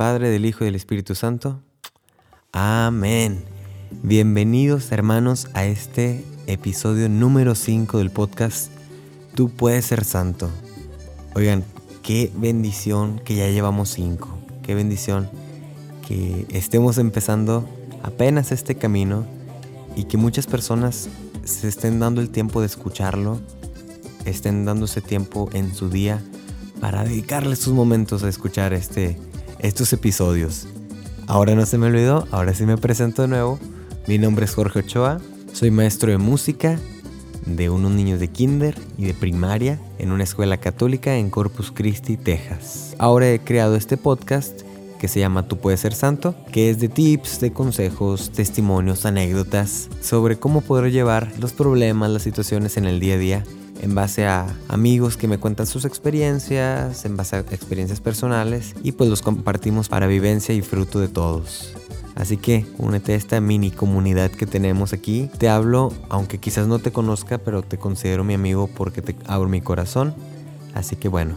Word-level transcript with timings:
Padre, 0.00 0.30
del 0.30 0.46
Hijo 0.46 0.64
y 0.64 0.68
del 0.68 0.76
Espíritu 0.76 1.14
Santo. 1.14 1.60
Amén. 2.52 3.44
Bienvenidos 4.02 4.92
hermanos 4.92 5.48
a 5.52 5.66
este 5.66 6.24
episodio 6.46 7.10
número 7.10 7.54
5 7.54 7.98
del 7.98 8.10
podcast 8.10 8.72
Tú 9.34 9.50
puedes 9.50 9.84
ser 9.84 10.04
santo. 10.04 10.48
Oigan, 11.34 11.64
qué 12.02 12.32
bendición 12.34 13.18
que 13.26 13.34
ya 13.34 13.50
llevamos 13.50 13.90
5. 13.90 14.38
Qué 14.62 14.74
bendición 14.74 15.28
que 16.08 16.46
estemos 16.48 16.96
empezando 16.96 17.68
apenas 18.02 18.52
este 18.52 18.76
camino 18.76 19.26
y 19.96 20.04
que 20.04 20.16
muchas 20.16 20.46
personas 20.46 21.10
se 21.44 21.68
estén 21.68 22.00
dando 22.00 22.22
el 22.22 22.30
tiempo 22.30 22.60
de 22.60 22.68
escucharlo, 22.68 23.38
estén 24.24 24.64
dándose 24.64 25.02
tiempo 25.02 25.50
en 25.52 25.74
su 25.74 25.90
día 25.90 26.22
para 26.80 27.04
dedicarle 27.04 27.54
sus 27.54 27.74
momentos 27.74 28.24
a 28.24 28.30
escuchar 28.30 28.72
este 28.72 29.18
estos 29.62 29.92
episodios. 29.92 30.66
Ahora 31.26 31.54
no 31.54 31.64
se 31.66 31.78
me 31.78 31.86
olvidó, 31.86 32.26
ahora 32.30 32.54
sí 32.54 32.64
me 32.64 32.76
presento 32.76 33.22
de 33.22 33.28
nuevo. 33.28 33.58
Mi 34.06 34.18
nombre 34.18 34.44
es 34.44 34.54
Jorge 34.54 34.80
Ochoa, 34.80 35.20
soy 35.52 35.70
maestro 35.70 36.10
de 36.10 36.18
música 36.18 36.78
de 37.46 37.70
unos 37.70 37.92
niños 37.92 38.20
de 38.20 38.28
kinder 38.28 38.76
y 38.98 39.06
de 39.06 39.14
primaria 39.14 39.78
en 39.98 40.12
una 40.12 40.24
escuela 40.24 40.58
católica 40.58 41.16
en 41.16 41.30
Corpus 41.30 41.72
Christi, 41.72 42.16
Texas. 42.16 42.94
Ahora 42.98 43.30
he 43.30 43.38
creado 43.38 43.76
este 43.76 43.96
podcast 43.96 44.62
que 44.98 45.08
se 45.08 45.20
llama 45.20 45.48
Tú 45.48 45.56
puedes 45.56 45.80
ser 45.80 45.94
santo, 45.94 46.34
que 46.52 46.68
es 46.68 46.78
de 46.78 46.88
tips, 46.88 47.40
de 47.40 47.52
consejos, 47.52 48.30
testimonios, 48.30 49.06
anécdotas 49.06 49.88
sobre 50.02 50.38
cómo 50.38 50.60
poder 50.60 50.92
llevar 50.92 51.32
los 51.38 51.52
problemas, 51.52 52.10
las 52.10 52.22
situaciones 52.22 52.76
en 52.76 52.84
el 52.84 53.00
día 53.00 53.14
a 53.14 53.18
día 53.18 53.44
en 53.80 53.94
base 53.94 54.26
a 54.26 54.46
amigos 54.68 55.16
que 55.16 55.26
me 55.26 55.38
cuentan 55.38 55.66
sus 55.66 55.84
experiencias, 55.84 57.04
en 57.04 57.16
base 57.16 57.36
a 57.36 57.40
experiencias 57.40 58.00
personales 58.00 58.74
y 58.82 58.92
pues 58.92 59.08
los 59.08 59.22
compartimos 59.22 59.88
para 59.88 60.06
vivencia 60.06 60.54
y 60.54 60.62
fruto 60.62 61.00
de 61.00 61.08
todos. 61.08 61.72
Así 62.14 62.36
que 62.36 62.66
únete 62.76 63.14
a 63.14 63.16
esta 63.16 63.40
mini 63.40 63.70
comunidad 63.70 64.30
que 64.30 64.46
tenemos 64.46 64.92
aquí. 64.92 65.30
Te 65.38 65.48
hablo, 65.48 65.92
aunque 66.10 66.38
quizás 66.38 66.66
no 66.66 66.78
te 66.78 66.92
conozca, 66.92 67.38
pero 67.38 67.62
te 67.62 67.78
considero 67.78 68.24
mi 68.24 68.34
amigo 68.34 68.68
porque 68.68 69.00
te 69.00 69.16
abro 69.26 69.48
mi 69.48 69.62
corazón. 69.62 70.14
Así 70.74 70.96
que 70.96 71.08
bueno, 71.08 71.34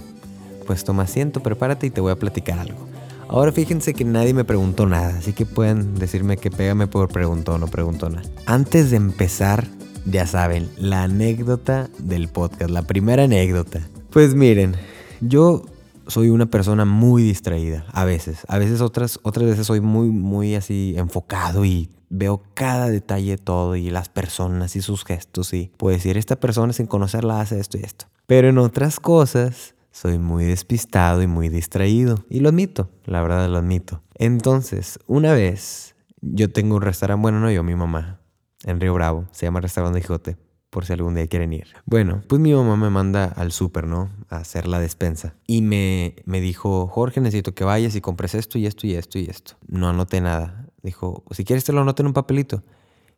pues 0.67 0.83
toma 0.83 1.03
asiento, 1.03 1.41
prepárate 1.41 1.87
y 1.87 1.89
te 1.89 2.01
voy 2.01 2.11
a 2.11 2.17
platicar 2.17 2.59
algo. 2.59 2.87
Ahora 3.29 3.51
fíjense 3.51 3.93
que 3.93 4.03
nadie 4.03 4.33
me 4.33 4.43
preguntó 4.43 4.85
nada, 4.85 5.17
así 5.17 5.33
que 5.33 5.45
pueden 5.45 5.95
decirme 5.95 6.37
que 6.37 6.51
pégame 6.51 6.87
por 6.87 7.07
preguntó 7.07 7.53
o 7.53 7.57
no 7.57 7.67
preguntó 7.67 8.09
nada. 8.09 8.27
Antes 8.45 8.91
de 8.91 8.97
empezar 8.97 9.65
ya 10.05 10.27
saben, 10.27 10.69
la 10.77 11.03
anécdota 11.03 11.89
del 11.97 12.27
podcast, 12.27 12.69
la 12.69 12.83
primera 12.83 13.23
anécdota. 13.23 13.81
Pues 14.09 14.35
miren, 14.35 14.75
yo 15.21 15.63
soy 16.07 16.29
una 16.29 16.45
persona 16.45 16.85
muy 16.85 17.23
distraída, 17.23 17.85
a 17.91 18.03
veces. 18.05 18.39
A 18.47 18.57
veces 18.57 18.81
otras, 18.81 19.19
otras 19.23 19.47
veces 19.47 19.67
soy 19.67 19.81
muy, 19.81 20.09
muy 20.09 20.55
así 20.55 20.93
enfocado 20.97 21.65
y 21.65 21.89
veo 22.09 22.43
cada 22.53 22.89
detalle 22.89 23.37
todo 23.37 23.75
y 23.75 23.89
las 23.89 24.09
personas 24.09 24.75
y 24.75 24.81
sus 24.81 25.03
gestos 25.03 25.53
y 25.53 25.71
puedo 25.77 25.95
decir, 25.95 26.17
esta 26.17 26.35
persona 26.35 26.73
sin 26.73 26.85
conocerla 26.85 27.41
hace 27.41 27.59
esto 27.59 27.77
y 27.77 27.81
esto. 27.81 28.05
Pero 28.27 28.49
en 28.49 28.57
otras 28.57 28.99
cosas 28.99 29.75
soy 29.91 30.19
muy 30.19 30.45
despistado 30.45 31.21
y 31.21 31.27
muy 31.27 31.49
distraído. 31.49 32.23
Y 32.29 32.39
lo 32.39 32.49
admito, 32.49 32.89
la 33.05 33.21
verdad 33.21 33.49
lo 33.49 33.57
admito. 33.57 34.01
Entonces, 34.15 34.99
una 35.07 35.33
vez 35.33 35.95
yo 36.21 36.51
tengo 36.51 36.75
un 36.75 36.81
restaurante, 36.81 37.21
bueno, 37.21 37.39
no 37.39 37.51
yo, 37.51 37.63
mi 37.63 37.75
mamá 37.75 38.19
en 38.63 38.79
Río 38.79 38.93
Bravo. 38.93 39.27
Se 39.31 39.45
llama 39.45 39.61
Restaurante 39.61 40.01
Jijote, 40.01 40.37
por 40.69 40.85
si 40.85 40.93
algún 40.93 41.15
día 41.15 41.27
quieren 41.27 41.53
ir. 41.53 41.67
Bueno, 41.85 42.21
pues 42.27 42.41
mi 42.41 42.53
mamá 42.53 42.75
me 42.75 42.89
manda 42.89 43.25
al 43.25 43.51
súper, 43.51 43.87
¿no? 43.87 44.09
A 44.29 44.37
hacer 44.37 44.67
la 44.67 44.79
despensa. 44.79 45.35
Y 45.47 45.61
me, 45.61 46.15
me 46.25 46.41
dijo, 46.41 46.87
Jorge, 46.87 47.21
necesito 47.21 47.53
que 47.53 47.63
vayas 47.63 47.95
y 47.95 48.01
compres 48.01 48.35
esto 48.35 48.57
y 48.57 48.65
esto 48.65 48.87
y 48.87 48.95
esto 48.95 49.19
y 49.19 49.25
esto. 49.25 49.55
No 49.67 49.89
anoté 49.89 50.21
nada. 50.21 50.67
Dijo, 50.81 51.23
si 51.31 51.45
quieres 51.45 51.63
te 51.63 51.73
lo 51.73 51.81
anoto 51.81 52.03
en 52.03 52.07
un 52.07 52.13
papelito. 52.13 52.63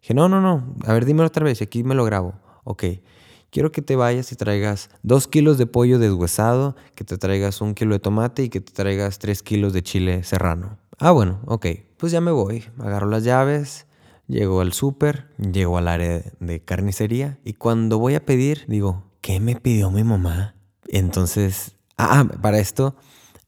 Dije, 0.02 0.14
no, 0.14 0.30
no, 0.30 0.42
no. 0.42 0.76
A 0.86 0.94
ver, 0.94 1.06
dímelo 1.06 1.28
otra 1.28 1.44
vez. 1.44 1.62
Aquí 1.62 1.84
me 1.84 1.96
lo 1.96 2.06
grabo. 2.06 2.36
Ok. 2.64 2.84
Quiero 3.50 3.72
que 3.72 3.82
te 3.82 3.96
vayas 3.96 4.32
y 4.32 4.36
traigas 4.36 4.90
dos 5.02 5.28
kilos 5.28 5.58
de 5.58 5.66
pollo 5.66 5.98
deshuesado, 5.98 6.76
que 6.94 7.06
te 7.06 7.18
traigas 7.18 7.62
un 7.62 7.74
kilo 7.74 7.94
de 7.94 8.00
tomate 8.00 8.44
y 8.44 8.50
que 8.50 8.60
te 8.60 8.74
traigas 8.74 9.18
tres 9.18 9.42
kilos 9.42 9.72
de 9.72 9.82
chile 9.82 10.24
serrano. 10.24 10.78
Ah, 11.00 11.12
bueno, 11.12 11.40
ok. 11.46 11.68
Pues 11.98 12.12
ya 12.12 12.22
me 12.22 12.32
voy. 12.32 12.66
Agarro 12.80 13.08
las 13.08 13.24
llaves, 13.24 13.85
Llego 14.28 14.62
al 14.62 14.74
súper, 14.74 15.30
llego 15.38 15.78
al 15.78 15.88
área 15.88 16.22
de 16.40 16.64
carnicería 16.64 17.40
y 17.44 17.54
cuando 17.54 18.00
voy 18.00 18.16
a 18.16 18.26
pedir, 18.26 18.66
digo, 18.68 19.04
¿qué 19.22 19.40
me 19.40 19.56
pidió 19.56 19.92
mi 19.92 20.04
mamá? 20.04 20.56
Entonces, 20.88 21.76
ah, 21.98 22.22
ah, 22.22 22.38
para 22.42 22.60
esto, 22.60 22.96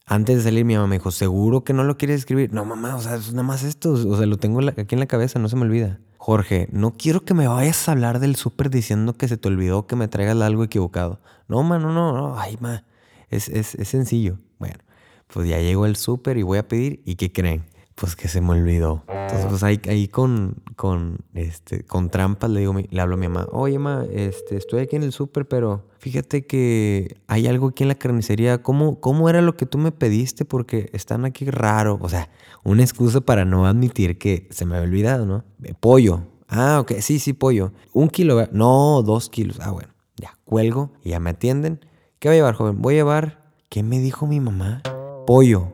antes 0.06 0.36
de 0.36 0.42
salir 0.44 0.64
mi 0.64 0.74
mamá 0.74 0.86
me 0.86 0.96
dijo, 0.96 1.10
¿seguro 1.10 1.64
que 1.64 1.72
no 1.72 1.82
lo 1.82 1.98
quieres 1.98 2.20
escribir? 2.20 2.52
No, 2.52 2.64
mamá, 2.64 2.94
o 2.94 3.00
sea, 3.00 3.16
es 3.16 3.32
nada 3.32 3.42
más 3.42 3.64
esto, 3.64 3.92
o 3.92 4.16
sea, 4.16 4.26
lo 4.26 4.36
tengo 4.36 4.60
aquí 4.60 4.94
en 4.94 5.00
la 5.00 5.06
cabeza, 5.06 5.38
no 5.38 5.48
se 5.48 5.56
me 5.56 5.62
olvida. 5.62 6.00
Jorge, 6.16 6.68
no 6.72 6.92
quiero 6.92 7.24
que 7.24 7.34
me 7.34 7.48
vayas 7.48 7.88
a 7.88 7.92
hablar 7.92 8.20
del 8.20 8.36
súper 8.36 8.70
diciendo 8.70 9.14
que 9.14 9.28
se 9.28 9.36
te 9.36 9.48
olvidó 9.48 9.86
que 9.86 9.96
me 9.96 10.08
traigas 10.08 10.40
algo 10.40 10.62
equivocado. 10.62 11.20
No, 11.48 11.62
ma, 11.62 11.78
no, 11.78 11.92
no, 11.92 12.12
no, 12.12 12.38
ay, 12.38 12.56
ma, 12.60 12.84
es, 13.30 13.48
es, 13.48 13.74
es 13.74 13.88
sencillo. 13.88 14.38
Bueno, 14.58 14.78
pues 15.26 15.48
ya 15.48 15.58
llego 15.58 15.84
al 15.84 15.96
súper 15.96 16.36
y 16.38 16.42
voy 16.42 16.58
a 16.58 16.68
pedir, 16.68 17.02
¿y 17.04 17.16
qué 17.16 17.32
creen? 17.32 17.64
Pues 18.00 18.14
que 18.14 18.28
se 18.28 18.40
me 18.40 18.50
olvidó. 18.50 19.04
Entonces, 19.08 19.46
pues 19.48 19.62
ahí, 19.62 19.80
ahí 19.88 20.06
con, 20.06 20.62
con, 20.76 21.18
este, 21.34 21.84
con 21.84 22.10
trampas 22.10 22.48
le 22.48 22.60
digo, 22.60 22.74
le 22.74 23.00
hablo 23.00 23.14
a 23.14 23.18
mi 23.18 23.28
mamá, 23.28 23.48
oye, 23.50 23.78
mamá, 23.78 24.06
este, 24.12 24.56
estoy 24.56 24.80
aquí 24.80 24.96
en 24.96 25.02
el 25.02 25.12
súper, 25.12 25.48
pero 25.48 25.88
fíjate 25.98 26.46
que 26.46 27.16
hay 27.26 27.46
algo 27.46 27.68
aquí 27.68 27.82
en 27.82 27.88
la 27.88 27.96
carnicería. 27.96 28.62
¿Cómo, 28.62 29.00
¿Cómo 29.00 29.28
era 29.28 29.42
lo 29.42 29.56
que 29.56 29.66
tú 29.66 29.78
me 29.78 29.90
pediste? 29.90 30.44
Porque 30.44 30.90
están 30.92 31.24
aquí 31.24 31.44
raro. 31.50 31.98
O 32.00 32.08
sea, 32.08 32.30
una 32.62 32.82
excusa 32.82 33.20
para 33.20 33.44
no 33.44 33.66
admitir 33.66 34.16
que 34.16 34.46
se 34.50 34.64
me 34.64 34.76
había 34.76 34.88
olvidado, 34.88 35.26
¿no? 35.26 35.44
Eh, 35.64 35.74
pollo. 35.78 36.22
Ah, 36.48 36.78
ok, 36.80 36.92
sí, 37.00 37.18
sí, 37.18 37.32
pollo. 37.32 37.72
Un 37.92 38.08
kilo, 38.08 38.46
no, 38.52 39.02
dos 39.02 39.28
kilos. 39.28 39.58
Ah, 39.60 39.72
bueno, 39.72 39.92
ya, 40.16 40.38
cuelgo 40.44 40.92
y 41.02 41.10
ya 41.10 41.20
me 41.20 41.30
atienden. 41.30 41.84
¿Qué 42.20 42.28
va 42.28 42.32
a 42.32 42.36
llevar, 42.36 42.54
joven? 42.54 42.80
Voy 42.80 42.94
a 42.94 42.98
llevar, 42.98 43.52
¿qué 43.68 43.82
me 43.82 43.98
dijo 43.98 44.26
mi 44.26 44.40
mamá? 44.40 44.82
Pollo. 45.26 45.72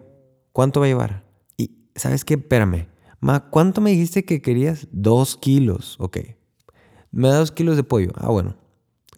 ¿Cuánto 0.53 0.81
va 0.81 0.87
a 0.87 0.89
llevar? 0.89 1.24
¿Sabes 1.94 2.25
qué? 2.25 2.34
Espérame. 2.34 2.88
Ma, 3.21 3.49
¿cuánto 3.50 3.81
me 3.81 3.91
dijiste 3.91 4.25
que 4.25 4.43
querías? 4.43 4.87
Dos 4.93 5.37
kilos. 5.37 5.97
Ok. 5.99 6.19
Me 7.10 7.28
da 7.28 7.38
dos 7.38 7.53
kilos 7.53 7.77
de 7.77 7.84
pollo. 7.84 8.12
Ah, 8.16 8.31
bueno. 8.31 8.56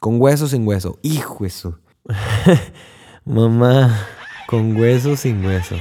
Con 0.00 0.20
hueso 0.20 0.46
sin 0.46 0.66
hueso. 0.66 0.98
Hijo 1.02 1.44
eso. 1.44 1.80
Mamá, 3.24 3.98
con 4.46 4.76
hueso 4.76 5.16
sin 5.16 5.44
hueso. 5.44 5.76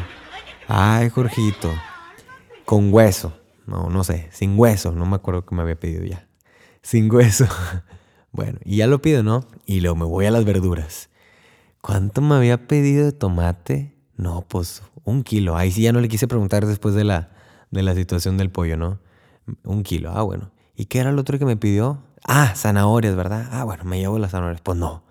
Ay, 0.68 1.10
Jorgito. 1.10 1.72
Con 2.66 2.92
hueso. 2.92 3.38
No, 3.68 3.90
no 3.90 4.04
sé. 4.04 4.30
Sin 4.32 4.58
hueso. 4.58 4.92
No 4.92 5.06
me 5.06 5.18
acuerdo 5.18 5.46
que 5.46 5.54
me 5.54 5.62
había 5.62 5.80
pedido 5.80 6.04
ya. 6.04 6.28
Sin 6.82 7.14
hueso. 7.14 7.48
Bueno, 8.36 8.60
y 8.66 8.76
ya 8.78 8.88
lo 8.88 9.02
pido, 9.02 9.24
¿no? 9.24 9.48
Y 9.66 9.80
luego 9.80 9.96
me 9.96 10.04
voy 10.04 10.26
a 10.26 10.32
las 10.32 10.44
verduras. 10.44 11.10
¿Cuánto 11.80 12.20
me 12.20 12.36
había 12.36 12.68
pedido 12.68 13.06
de 13.06 13.14
tomate? 13.14 13.95
No, 14.18 14.46
pues 14.48 14.82
un 15.04 15.24
kilo. 15.24 15.58
Ahí 15.58 15.72
sí 15.72 15.82
ya 15.82 15.92
no 15.92 16.00
le 16.00 16.08
quise 16.08 16.28
preguntar 16.28 16.66
después 16.66 16.96
de 16.96 17.04
la, 17.04 17.30
de 17.72 17.84
la 17.84 17.96
situación 17.96 18.38
del 18.38 18.50
pollo, 18.50 18.78
¿no? 18.78 19.00
Un 19.64 19.84
kilo. 19.84 20.12
Ah, 20.16 20.22
bueno. 20.24 20.52
¿Y 20.76 20.86
qué 20.86 21.00
era 21.00 21.10
el 21.10 21.20
otro 21.20 21.38
que 21.38 21.46
me 21.46 21.58
pidió? 21.58 22.00
Ah, 22.24 22.54
zanahorias, 22.56 23.16
¿verdad? 23.16 23.48
Ah, 23.52 23.64
bueno, 23.64 23.84
me 23.84 24.00
llevo 24.00 24.20
las 24.20 24.32
zanahorias. 24.32 24.62
Pues 24.62 24.78
no. 24.78 25.04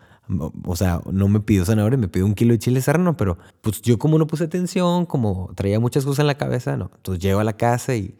O 0.65 0.75
sea, 0.75 1.01
no 1.11 1.29
me 1.29 1.41
pidió 1.41 1.65
zanahorias, 1.65 2.01
me 2.01 2.09
pidió 2.09 2.25
un 2.25 2.35
kilo 2.35 2.53
de 2.53 2.59
chile 2.59 2.81
serrano, 2.81 3.17
pero 3.17 3.37
pues 3.61 3.83
yo 3.83 3.99
como 3.99 4.19
no 4.19 4.27
puse 4.27 4.45
atención, 4.45 5.05
como 5.05 5.51
traía 5.55 5.79
muchas 5.81 6.05
cosas 6.05 6.21
en 6.21 6.29
la 6.29 6.37
cabeza, 6.37 6.77
no. 6.79 6.91
Entonces 6.97 7.23
llego 7.23 7.41
a 7.41 7.45
la 7.45 7.59
casa 7.59 7.95
y 7.95 8.17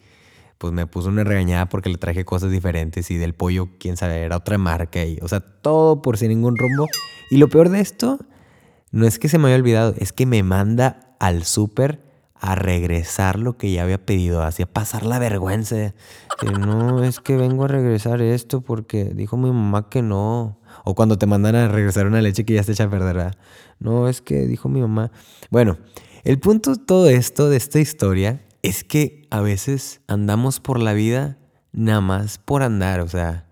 pues 0.59 0.73
me 0.73 0.87
puso 0.87 1.09
una 1.09 1.25
regañada 1.25 1.69
porque 1.69 1.89
le 1.89 1.97
traje 1.97 2.25
cosas 2.27 2.51
diferentes 2.51 3.11
y 3.11 3.17
del 3.17 3.35
pollo, 3.35 3.71
quién 3.79 3.97
sabe, 3.97 4.23
era 4.23 4.37
otra 4.37 4.59
marca 4.59 5.05
y, 5.05 5.19
o 5.23 5.29
sea, 5.29 5.41
todo 5.41 6.03
por 6.03 6.19
sin 6.19 6.29
ningún 6.29 6.57
rumbo. 6.57 6.89
Y 7.31 7.39
lo 7.39 7.49
peor 7.49 7.71
de 7.71 7.81
esto 7.81 8.19
no 8.95 9.09
es 9.09 9.19
que 9.19 9.29
se 9.29 9.39
me 9.39 9.49
haya 9.49 9.57
olvidado, 9.57 9.93
es 9.99 10.13
que 10.13 10.25
me 10.25 10.45
manda 10.45 11.17
al 11.19 11.43
súper 11.43 12.01
a 12.35 12.55
regresar 12.55 13.41
lo 13.41 13.59
que 13.59 13.73
ya 13.73 13.83
había 13.83 13.99
pedido, 13.99 14.45
así 14.45 14.63
a 14.63 14.67
pasar 14.67 15.05
la 15.05 15.19
vergüenza. 15.19 15.95
No, 16.61 17.03
es 17.03 17.19
que 17.19 17.37
vengo 17.37 17.65
a 17.65 17.69
regresar 17.69 18.23
esto 18.23 18.61
porque 18.61 19.07
dijo 19.07 19.37
mi 19.37 19.51
mamá 19.51 19.89
que 19.89 20.01
no. 20.01 20.61
O 20.85 20.95
cuando 20.95 21.19
te 21.19 21.27
mandan 21.27 21.57
a 21.57 21.67
regresar 21.67 22.07
una 22.07 22.23
leche 22.23 22.45
que 22.45 22.55
ya 22.55 22.61
está 22.61 22.71
hecha 22.71 22.85
a 22.85 22.91
perder. 22.91 23.37
No, 23.81 24.09
es 24.09 24.21
que 24.21 24.47
dijo 24.47 24.69
mi 24.69 24.81
mamá. 24.81 25.11
Bueno, 25.51 25.77
el 26.23 26.39
punto 26.39 26.77
de 26.77 26.85
todo 26.85 27.09
esto, 27.09 27.51
de 27.51 27.57
esta 27.57 27.81
historia, 27.81 28.43
es 28.63 28.85
que 28.85 29.27
a 29.31 29.41
veces 29.41 30.03
andamos 30.07 30.61
por 30.61 30.79
la 30.79 30.93
vida 30.93 31.37
nada 31.73 32.01
más 32.01 32.39
por 32.39 32.63
andar. 32.63 33.01
O 33.01 33.09
sea, 33.09 33.49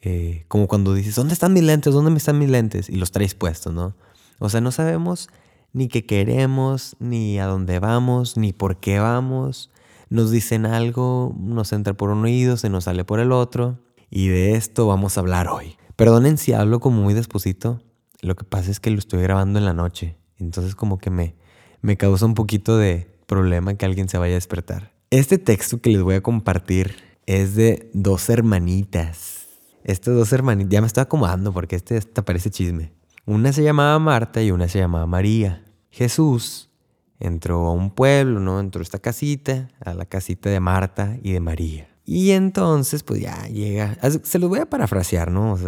eh, 0.00 0.44
como 0.46 0.68
cuando 0.68 0.94
dices, 0.94 1.16
¿dónde 1.16 1.34
están 1.34 1.54
mis 1.54 1.64
lentes? 1.64 1.92
¿Dónde 1.92 2.12
me 2.12 2.18
están 2.18 2.38
mis 2.38 2.50
lentes? 2.50 2.88
Y 2.88 2.94
los 2.94 3.10
traes 3.10 3.34
puestos, 3.34 3.74
¿no? 3.74 3.96
O 4.38 4.48
sea, 4.48 4.60
no 4.60 4.70
sabemos 4.72 5.28
ni 5.72 5.88
qué 5.88 6.06
queremos, 6.06 6.96
ni 7.00 7.38
a 7.38 7.46
dónde 7.46 7.78
vamos, 7.78 8.36
ni 8.36 8.52
por 8.52 8.78
qué 8.78 8.98
vamos. 8.98 9.70
Nos 10.08 10.30
dicen 10.30 10.66
algo, 10.66 11.34
nos 11.38 11.72
entra 11.72 11.94
por 11.94 12.10
un 12.10 12.24
oído, 12.24 12.56
se 12.56 12.70
nos 12.70 12.84
sale 12.84 13.04
por 13.04 13.20
el 13.20 13.32
otro. 13.32 13.78
Y 14.10 14.28
de 14.28 14.54
esto 14.54 14.86
vamos 14.86 15.16
a 15.16 15.20
hablar 15.20 15.48
hoy. 15.48 15.76
Perdonen 15.96 16.38
si 16.38 16.52
hablo 16.52 16.80
como 16.80 17.02
muy 17.02 17.14
desposito. 17.14 17.82
Lo 18.22 18.36
que 18.36 18.44
pasa 18.44 18.70
es 18.70 18.80
que 18.80 18.90
lo 18.90 18.98
estoy 18.98 19.22
grabando 19.22 19.58
en 19.58 19.64
la 19.64 19.74
noche. 19.74 20.16
Entonces 20.38 20.74
como 20.74 20.98
que 20.98 21.10
me, 21.10 21.34
me 21.82 21.96
causa 21.96 22.24
un 22.24 22.34
poquito 22.34 22.78
de, 22.78 23.16
problema 23.26 23.74
que 23.74 23.84
alguien 23.84 24.08
se 24.08 24.18
vaya 24.18 24.32
a 24.32 24.36
despertar. 24.36 24.92
Este 25.10 25.38
texto 25.38 25.80
que 25.80 25.90
les 25.90 26.02
voy 26.02 26.14
a 26.14 26.22
compartir 26.22 26.96
es 27.26 27.54
de 27.54 27.90
dos 27.92 28.30
hermanitas. 28.30 29.46
Estas 29.84 30.14
dos 30.14 30.32
hermanitas, 30.32 30.70
ya 30.70 30.80
me 30.80 30.86
estoy 30.86 31.02
acomodando 31.02 31.52
porque 31.52 31.76
este 31.76 32.00
te 32.00 32.22
parece 32.22 32.50
chisme. 32.50 32.92
Una 33.28 33.52
se 33.52 33.64
llamaba 33.64 33.98
Marta 33.98 34.40
y 34.40 34.52
una 34.52 34.68
se 34.68 34.78
llamaba 34.78 35.04
María. 35.06 35.64
Jesús 35.90 36.70
entró 37.18 37.66
a 37.66 37.72
un 37.72 37.90
pueblo, 37.90 38.38
¿no? 38.38 38.60
Entró 38.60 38.80
a 38.80 38.84
esta 38.84 39.00
casita, 39.00 39.68
a 39.84 39.94
la 39.94 40.04
casita 40.04 40.48
de 40.48 40.60
Marta 40.60 41.16
y 41.20 41.32
de 41.32 41.40
María. 41.40 41.88
Y 42.04 42.30
entonces, 42.30 43.02
pues 43.02 43.20
ya 43.20 43.48
llega. 43.48 43.98
Se 44.22 44.38
los 44.38 44.48
voy 44.48 44.60
a 44.60 44.70
parafrasear, 44.70 45.32
¿no? 45.32 45.58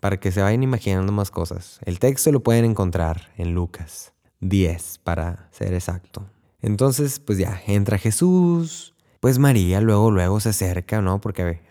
Para 0.00 0.20
que 0.20 0.30
se 0.30 0.42
vayan 0.42 0.62
imaginando 0.62 1.10
más 1.10 1.30
cosas. 1.30 1.80
El 1.86 1.98
texto 1.98 2.30
lo 2.32 2.42
pueden 2.42 2.66
encontrar 2.66 3.32
en 3.38 3.54
Lucas 3.54 4.12
10, 4.40 4.98
para 5.02 5.48
ser 5.52 5.72
exacto. 5.72 6.28
Entonces, 6.60 7.18
pues 7.18 7.38
ya 7.38 7.62
entra 7.66 7.96
Jesús. 7.96 8.92
Pues 9.20 9.38
María 9.38 9.80
luego, 9.80 10.10
luego 10.10 10.38
se 10.40 10.50
acerca, 10.50 11.00
¿no? 11.00 11.18
Porque 11.18 11.62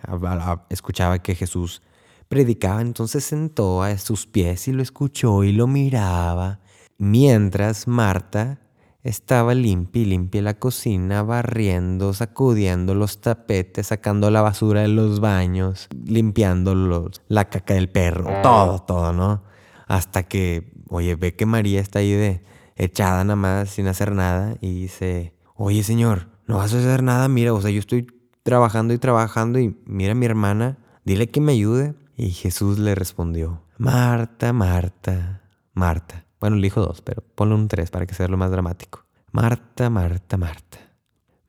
escuchaba 0.69 1.19
que 1.19 1.36
Jesús 1.36 1.83
predicaba. 2.27 2.81
Entonces 2.81 3.24
sentó 3.24 3.83
a 3.83 3.98
sus 3.98 4.27
pies 4.27 4.68
y 4.68 4.72
lo 4.72 4.81
escuchó 4.81 5.44
y 5.44 5.51
lo 5.51 5.68
miraba. 5.68 6.60
Mientras 6.98 7.88
Marta 7.88 8.60
estaba 9.04 9.54
limpia 9.54 10.01
y 10.01 10.06
limpia 10.06 10.42
la 10.42 10.57
cocina, 10.57 11.22
barriendo, 11.22 12.13
sacudiendo 12.13 12.95
los 12.95 13.22
tapetes, 13.22 13.88
sacando 13.88 14.31
la 14.31 14.42
basura 14.42 14.81
de 14.81 14.88
los 14.88 15.19
baños, 15.19 15.88
limpiando 16.06 17.12
la 17.27 17.45
caca 17.45 17.75
del 17.75 17.89
perro, 17.89 18.42
todo, 18.42 18.80
todo, 18.80 19.13
¿no? 19.13 19.44
Hasta 19.88 20.24
que, 20.24 20.74
oye, 20.89 21.16
ve 21.16 21.36
que 21.36 21.45
María 21.45 21.81
está 21.81 22.00
ahí 22.00 22.13
de 22.13 22.44
echada 22.77 23.24
nada 23.24 23.36
más, 23.36 23.69
sin 23.69 23.86
hacer 23.86 24.12
nada, 24.12 24.57
y 24.60 24.81
dice, 24.81 25.36
oye 25.54 25.83
señor, 25.83 26.30
no 26.48 26.57
vas 26.57 26.74
a 26.74 26.80
hacer 26.80 27.04
nada, 27.04 27.27
mira, 27.27 27.54
o 27.54 27.62
sea, 27.62 27.69
yo 27.69 27.80
estoy 27.80 28.07
trabajando 28.42 28.94
y 28.94 28.98
trabajando 28.98 29.60
y 29.60 29.77
mira 29.86 30.13
a 30.13 30.16
mi 30.16 30.25
hermana, 30.25 30.80
dile 31.04 31.30
que 31.30 31.42
me 31.42 31.51
ayude. 31.51 31.94
Y 32.17 32.31
Jesús 32.31 32.79
le 32.79 32.95
respondió, 32.95 33.63
Marta, 33.77 34.53
Marta, 34.53 35.41
Marta. 35.73 36.25
Bueno, 36.39 36.56
le 36.56 36.63
dijo 36.63 36.81
dos, 36.81 37.01
pero 37.01 37.23
ponle 37.35 37.56
un 37.56 37.67
tres 37.67 37.91
para 37.91 38.06
que 38.06 38.13
sea 38.13 38.27
lo 38.27 38.38
más 38.38 38.51
dramático. 38.51 39.06
Marta, 39.31 39.89
Marta, 39.89 40.38
Marta. 40.38 40.79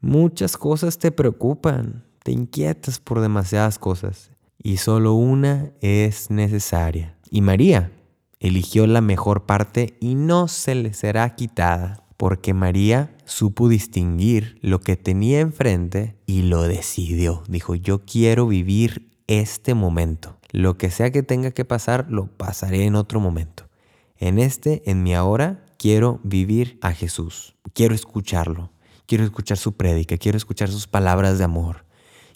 Muchas 0.01 0.57
cosas 0.57 0.99
te 0.99 1.13
preocupan, 1.13 2.05
te 2.23 2.33
inquietas 2.33 2.99
por 2.99 3.21
demasiadas 3.21 3.79
cosas, 3.79 4.33
y 4.61 4.79
solo 4.79 5.15
una 5.15 5.73
es 5.81 6.31
necesaria. 6.31 7.17
Y 7.31 7.41
María 7.43 7.93
eligió 8.41 8.87
la 8.87 9.01
mejor 9.01 9.47
parte 9.47 9.97
y 10.01 10.15
no 10.15 10.49
se 10.49 10.75
le 10.75 10.93
será 10.95 11.35
quitada, 11.37 12.05
porque 12.17 12.55
María 12.55 13.17
supo 13.25 13.69
distinguir 13.69 14.59
lo 14.63 14.81
que 14.81 14.97
tenía 14.97 15.41
enfrente 15.41 16.17
y 16.27 16.43
lo 16.43 16.63
decidió. 16.63 17.43
Dijo, 17.49 17.75
yo 17.75 18.05
quiero 18.05 18.47
vivir 18.47 19.13
este 19.27 19.75
momento. 19.75 20.39
Lo 20.57 20.79
que 20.79 20.91
sea 20.91 21.11
que 21.11 21.23
tenga 21.23 21.51
que 21.51 21.67
pasar, 21.67 22.07
lo 22.09 22.29
pasaré 22.29 22.87
en 22.87 22.95
otro 22.95 23.21
momento. 23.21 23.69
En 24.17 24.39
este, 24.39 24.91
en 24.91 25.03
mi 25.03 25.15
ahora, 25.15 25.67
quiero 25.79 26.19
vivir 26.23 26.79
a 26.81 26.93
Jesús. 26.93 27.57
Quiero 27.75 27.95
escucharlo. 27.95 28.73
Quiero 29.05 29.23
escuchar 29.23 29.59
su 29.59 29.77
prédica. 29.77 30.17
Quiero 30.17 30.39
escuchar 30.39 30.71
sus 30.71 30.87
palabras 30.87 31.37
de 31.37 31.45
amor. 31.45 31.85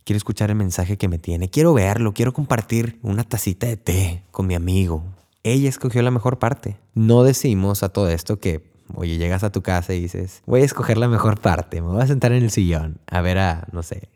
Quiero 0.04 0.18
escuchar 0.18 0.50
el 0.50 0.56
mensaje 0.56 0.98
que 0.98 1.08
me 1.08 1.18
tiene. 1.18 1.48
Quiero 1.48 1.72
verlo. 1.72 2.12
Quiero 2.12 2.34
compartir 2.34 2.98
una 3.00 3.24
tacita 3.24 3.66
de 3.68 3.78
té 3.78 4.22
con 4.32 4.46
mi 4.46 4.54
amigo. 4.54 5.02
Ella 5.42 5.70
escogió 5.70 6.02
la 6.02 6.10
mejor 6.10 6.38
parte. 6.38 6.76
No 6.92 7.22
decimos 7.22 7.82
a 7.82 7.88
todo 7.88 8.10
esto 8.10 8.38
que, 8.38 8.70
oye, 8.92 9.16
llegas 9.16 9.44
a 9.44 9.50
tu 9.50 9.62
casa 9.62 9.94
y 9.94 10.00
dices, 10.02 10.42
voy 10.44 10.60
a 10.60 10.66
escoger 10.66 10.98
la 10.98 11.08
mejor 11.08 11.40
parte. 11.40 11.80
Me 11.80 11.88
voy 11.88 12.02
a 12.02 12.06
sentar 12.06 12.32
en 12.32 12.42
el 12.42 12.50
sillón 12.50 13.00
a 13.06 13.22
ver 13.22 13.38
a, 13.38 13.66
no 13.72 13.82
sé, 13.82 14.10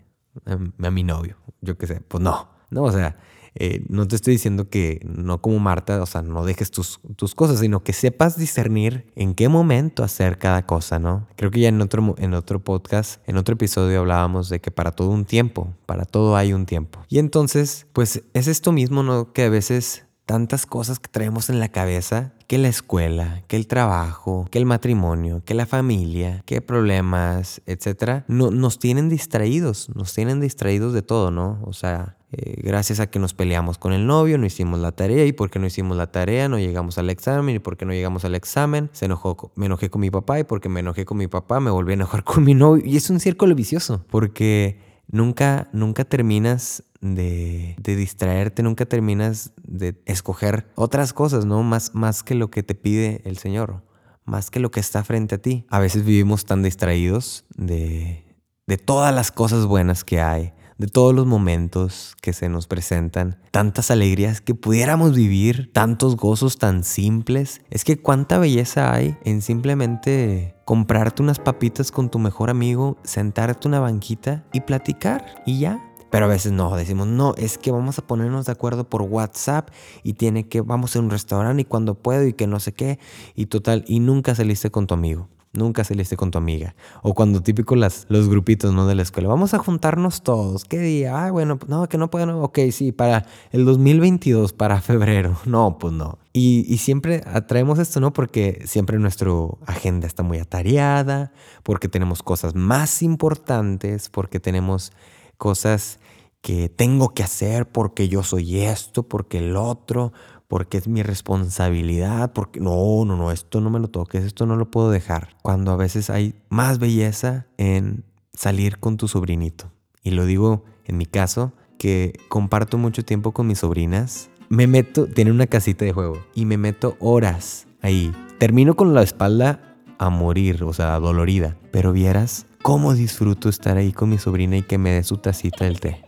a, 0.45 0.59
a 0.87 0.91
mi 0.91 1.05
novio. 1.05 1.39
Yo 1.63 1.79
qué 1.79 1.87
sé. 1.87 2.03
Pues 2.03 2.23
no. 2.23 2.53
No, 2.69 2.83
o 2.83 2.93
sea, 2.93 3.17
eh, 3.57 3.85
no 3.89 4.09
te 4.09 4.17
estoy 4.17 4.35
diciendo 4.35 4.69
que 4.69 5.01
no 5.05 5.41
como 5.41 5.59
Marta, 5.59 6.03
o 6.03 6.07
sea, 6.07 6.23
no 6.23 6.45
dejes 6.45 6.71
tus, 6.71 7.01
tus, 7.17 7.35
cosas, 7.35 7.61
sino 7.61 7.83
que 7.85 7.93
sepas 7.93 8.37
discernir 8.37 9.07
en 9.15 9.35
qué 9.35 9.49
momento 9.49 10.03
hacer 10.03 10.39
cada 10.39 10.67
cosa, 10.67 10.99
¿no? 10.99 11.29
Creo 11.37 11.51
que 11.51 11.61
ya 11.61 11.69
en 11.69 11.81
otro, 11.81 12.15
en 12.19 12.35
otro 12.35 12.63
podcast, 12.63 13.21
en 13.29 13.37
otro 13.37 13.55
episodio 13.55 14.01
hablábamos 14.01 14.49
de 14.49 14.61
que 14.61 14.71
para 14.71 14.93
todo 14.93 15.11
un 15.11 15.25
tiempo, 15.25 15.73
para 15.87 16.05
todo 16.05 16.37
hay 16.37 16.53
un 16.53 16.67
tiempo. 16.67 17.01
Y 17.09 17.19
entonces, 17.19 17.87
pues 17.93 18.23
es 18.33 18.49
esto 18.49 18.73
mismo, 18.73 19.03
¿no? 19.03 19.33
Que 19.33 19.45
a 19.45 19.49
veces 19.49 20.05
tantas 20.27 20.67
cosas 20.67 20.99
que 20.99 21.09
traemos 21.09 21.51
en 21.51 21.61
la 21.61 21.69
cabeza, 21.69 22.33
que 22.47 22.59
la 22.59 22.69
escuela, 22.69 23.43
que 23.47 23.57
el 23.57 23.67
trabajo, 23.67 24.47
que 24.51 24.59
el 24.59 24.67
matrimonio, 24.67 25.43
que 25.45 25.55
la 25.55 25.67
familia, 25.67 26.43
que 26.47 26.61
problemas, 26.61 27.61
etcétera, 27.67 28.25
no, 28.29 28.51
nos 28.51 28.79
tienen 28.79 29.09
distraídos, 29.09 29.91
nos 29.95 30.15
tienen 30.15 30.41
distraídos 30.41 30.93
de 30.93 31.03
todo, 31.03 31.31
¿no? 31.31 31.61
O 31.65 31.73
sea, 31.73 32.17
eh, 32.37 32.61
gracias 32.63 33.01
a 33.01 33.07
que 33.09 33.19
nos 33.19 33.33
peleamos 33.35 33.79
con 33.79 33.93
el 33.93 34.07
novio, 34.07 34.39
no 34.39 34.47
hicimos 34.47 34.81
la 34.81 34.93
tarea 34.93 35.25
y 35.25 35.33
porque 35.33 35.59
no 35.59 35.67
hicimos 35.67 35.97
la 35.97 36.11
tarea 36.11 36.49
no 36.49 36.59
llegamos 36.59 36.99
al 36.99 37.09
examen 37.11 37.55
y 37.55 37.59
porque 37.61 37.85
no 37.85 37.93
llegamos 37.93 38.25
al 38.25 38.35
examen 38.35 38.91
se 38.93 39.05
enojó, 39.05 39.53
me 39.55 39.67
enojé 39.67 39.89
con 39.89 40.01
mi 40.01 40.11
papá 40.11 40.41
y 40.41 40.45
porque 40.45 40.69
me 40.69 40.81
enojé 40.81 41.05
con 41.05 41.17
mi 41.17 41.29
papá 41.29 41.61
me 41.61 41.71
volví 41.71 41.93
a 41.93 41.95
enojar 41.95 42.25
con 42.25 42.43
mi 42.43 42.55
novio 42.55 42.83
y 42.85 42.97
es 42.97 43.09
un 43.09 43.21
círculo 43.21 43.55
vicioso 43.55 44.05
porque 44.11 44.94
nunca, 45.09 45.69
nunca 45.73 46.05
terminas 46.05 46.83
de, 47.01 47.77
distraerte, 47.83 48.63
nunca 48.63 48.87
terminas 48.87 49.53
de 49.63 50.01
escoger 50.07 50.71
otras 50.75 51.13
cosas, 51.13 51.45
¿no? 51.45 51.63
Más, 51.63 51.95
más 51.95 52.23
que 52.23 52.35
lo 52.35 52.51
que 52.51 52.63
te 52.63 52.75
pide 52.75 53.23
el 53.25 53.39
Señor, 53.39 53.83
más 54.25 54.51
que 54.51 54.61
lo 54.61 54.71
que 54.71 54.81
está 54.81 55.05
frente 55.05 55.35
a 55.35 55.39
ti. 55.39 55.67
A 55.69 55.79
veces 55.79 56.05
vivimos 56.05 56.47
tan 56.47 56.63
distraídos 56.63 57.45
de, 57.57 58.25
de 58.67 58.79
todas 58.79 59.15
las 59.15 59.31
cosas 59.31 59.67
buenas 59.67 60.05
que 60.05 60.21
hay, 60.21 60.53
de 60.79 60.87
todos 60.87 61.15
los 61.15 61.27
momentos 61.27 62.17
que 62.21 62.33
se 62.33 62.49
nos 62.49 62.67
presentan, 62.67 63.39
tantas 63.51 63.91
alegrías 63.91 64.41
que 64.41 64.55
pudiéramos 64.55 65.15
vivir, 65.15 65.71
tantos 65.73 66.17
gozos 66.17 66.59
tan 66.59 66.85
simples. 66.85 67.61
Es 67.71 67.85
que 67.85 68.01
cuánta 68.01 68.39
belleza 68.39 68.93
hay 68.93 69.17
en 69.25 69.43
simplemente 69.43 70.54
comprarte 70.65 71.23
unas 71.23 71.39
papitas 71.39 71.91
con 71.91 72.11
tu 72.11 72.19
mejor 72.19 72.51
amigo, 72.51 72.97
sentarte 73.05 73.69
una 73.69 73.81
banquita 73.81 74.45
y 74.53 74.61
platicar 74.61 75.43
y 75.47 75.61
ya. 75.61 75.91
Pero 76.11 76.27
a 76.27 76.29
veces 76.29 76.53
no, 76.53 76.77
decimos, 76.77 77.09
no, 77.09 77.35
es 77.37 77.59
que 77.59 77.73
vamos 77.73 77.99
a 77.99 78.07
ponernos 78.07 78.47
de 78.47 78.53
acuerdo 78.53 78.89
por 78.89 79.03
WhatsApp 79.03 79.71
y 80.05 80.13
tiene 80.13 80.49
que, 80.49 80.61
vamos 80.61 80.95
a 80.95 81.01
un 81.01 81.11
restaurante 81.11 81.63
y 81.63 81.65
cuando 81.65 81.95
puedo 81.95 82.25
y 82.25 82.35
que 82.35 82.47
no 82.47 82.61
sé 82.61 82.73
qué, 82.73 83.01
y 83.35 83.47
total, 83.47 83.85
y 83.89 83.99
nunca 83.99 84.33
saliste 84.37 84.71
con 84.71 84.87
tu 84.87 84.95
amigo. 84.95 85.29
Nunca 85.55 85.85
saliste 85.85 86.17
con 86.17 86.31
tu 86.31 86.39
amiga. 86.39 86.75
O 87.03 87.15
cuando 87.15 87.43
típico 87.43 87.77
las, 87.77 88.07
los 88.09 88.29
grupitos, 88.29 88.75
¿no? 88.75 88.87
De 88.87 88.95
la 88.95 89.03
escuela. 89.03 89.29
Vamos 89.29 89.55
a 89.55 89.59
juntarnos 89.59 90.23
todos. 90.23 90.65
¿Qué 90.65 90.79
día? 90.79 91.25
Ah, 91.25 91.31
bueno, 91.31 91.59
no, 91.69 91.89
que 91.89 91.97
no 91.97 92.11
puedo. 92.11 92.43
Ok, 92.43 92.59
sí, 92.73 92.93
para 92.93 93.27
el 93.53 93.65
2022, 93.65 94.53
para 94.53 94.81
febrero. 94.81 95.37
No, 95.55 95.79
pues 95.79 95.93
no. 95.93 96.19
Y, 96.33 96.67
y 96.69 96.79
siempre 96.79 97.23
atraemos 97.27 97.79
esto, 97.79 98.01
¿no? 98.01 98.13
Porque 98.13 98.63
siempre 98.67 98.99
nuestra 98.99 99.31
agenda 99.67 100.09
está 100.09 100.25
muy 100.25 100.39
atareada, 100.39 101.33
porque 101.63 101.89
tenemos 101.89 102.25
cosas 102.25 102.57
más 102.57 103.03
importantes, 103.03 104.09
porque 104.09 104.41
tenemos 104.41 104.91
cosas 105.39 106.01
que 106.45 106.69
tengo 106.69 107.15
que 107.15 107.23
hacer 107.23 107.67
porque 107.67 108.09
yo 108.09 108.23
soy 108.23 108.61
esto, 108.61 109.05
porque 109.05 109.39
el 109.39 109.57
otro, 109.57 110.13
porque 110.49 110.79
es 110.79 110.89
mi 110.89 111.03
responsabilidad, 111.03 112.33
porque 112.33 112.61
no, 112.61 113.05
no, 113.05 113.17
no, 113.17 113.31
esto 113.31 113.61
no 113.61 113.71
me 113.71 113.81
lo 113.81 113.89
toques, 113.89 114.25
esto 114.25 114.47
no 114.47 114.57
lo 114.57 114.71
puedo 114.71 114.91
dejar. 114.91 115.37
Cuando 115.43 115.73
a 115.73 115.77
veces 115.77 116.11
hay 116.11 116.35
más 116.49 116.79
belleza 116.79 117.47
en 117.57 118.05
salir 118.33 118.79
con 118.79 118.97
tu 118.97 119.09
sobrinito. 119.09 119.71
Y 120.03 120.11
lo 120.11 120.27
digo 120.27 120.65
en 120.85 120.99
mi 120.99 121.07
caso, 121.07 121.53
que 121.79 122.19
comparto 122.29 122.79
mucho 122.79 123.05
tiempo 123.05 123.33
con 123.33 123.47
mis 123.47 123.61
sobrinas. 123.61 124.31
Me 124.49 124.67
meto, 124.67 125.07
tiene 125.07 125.31
una 125.31 125.47
casita 125.47 125.85
de 125.85 125.93
juego 125.93 126.19
y 126.35 126.45
me 126.45 126.59
meto 126.59 126.97
horas 127.01 127.67
ahí. 127.81 128.13
Termino 128.39 128.75
con 128.75 128.95
la 128.95 129.03
espalda 129.03 129.77
a 129.99 130.11
morir, 130.11 130.65
o 130.65 130.73
sea, 130.73 130.99
dolorida. 130.99 131.57
Pero 131.71 131.93
vieras 131.93 132.47
cómo 132.63 132.95
disfruto 132.95 133.49
estar 133.49 133.77
ahí 133.77 133.93
con 133.93 134.11
mi 134.11 134.19
sobrina 134.19 134.57
y 134.57 134.63
que 134.63 134.79
me 134.79 134.91
dé 134.91 135.03
su 135.03 135.19
tacita 135.19 135.65
del 135.65 135.81
té. 135.81 136.05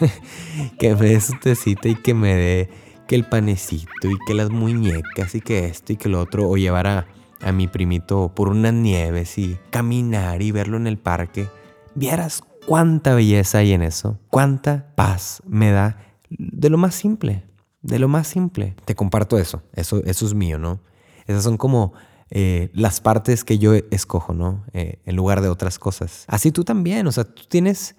que 0.78 0.94
me 0.94 1.08
dé 1.08 1.20
su 1.20 1.34
tacita 1.38 1.88
y 1.88 1.96
que 1.96 2.14
me 2.14 2.34
dé 2.34 2.70
que 3.12 3.16
el 3.16 3.24
panecito 3.26 4.08
y 4.08 4.16
que 4.26 4.32
las 4.32 4.48
muñecas 4.48 5.34
y 5.34 5.42
que 5.42 5.66
esto 5.66 5.92
y 5.92 5.96
que 5.96 6.08
lo 6.08 6.18
otro, 6.18 6.48
o 6.48 6.56
llevar 6.56 6.86
a, 6.86 7.06
mi 7.52 7.68
primito 7.68 8.32
por 8.34 8.48
unas 8.48 8.72
nieves 8.72 9.36
y 9.36 9.58
caminar 9.68 10.40
y 10.40 10.50
verlo 10.50 10.78
en 10.78 10.86
el 10.86 10.96
parque, 10.96 11.46
vieras 11.94 12.42
cuánta 12.66 13.14
belleza 13.14 13.58
hay 13.58 13.74
en 13.74 13.82
eso, 13.82 14.18
cuánta 14.30 14.94
paz 14.94 15.42
me 15.46 15.72
da 15.72 15.98
de 16.30 16.70
lo 16.70 16.78
más 16.78 16.94
simple, 16.94 17.44
de 17.82 17.98
lo 17.98 18.08
más 18.08 18.28
simple. 18.28 18.76
Te 18.86 18.94
comparto 18.94 19.36
eso, 19.36 19.62
eso, 19.74 20.02
eso 20.06 20.24
es 20.24 20.32
mío, 20.32 20.56
¿no? 20.56 20.80
Esas 21.26 21.44
son 21.44 21.58
como 21.58 21.92
eh, 22.30 22.70
las 22.72 23.02
partes 23.02 23.44
que 23.44 23.58
yo 23.58 23.74
escojo, 23.74 24.32
¿no? 24.32 24.64
Eh, 24.72 25.02
en 25.04 25.16
lugar 25.16 25.42
de 25.42 25.50
otras 25.50 25.78
cosas. 25.78 26.24
Así 26.28 26.50
tú 26.50 26.64
también, 26.64 27.06
o 27.06 27.12
sea, 27.12 27.24
tú 27.24 27.42
tienes 27.46 27.94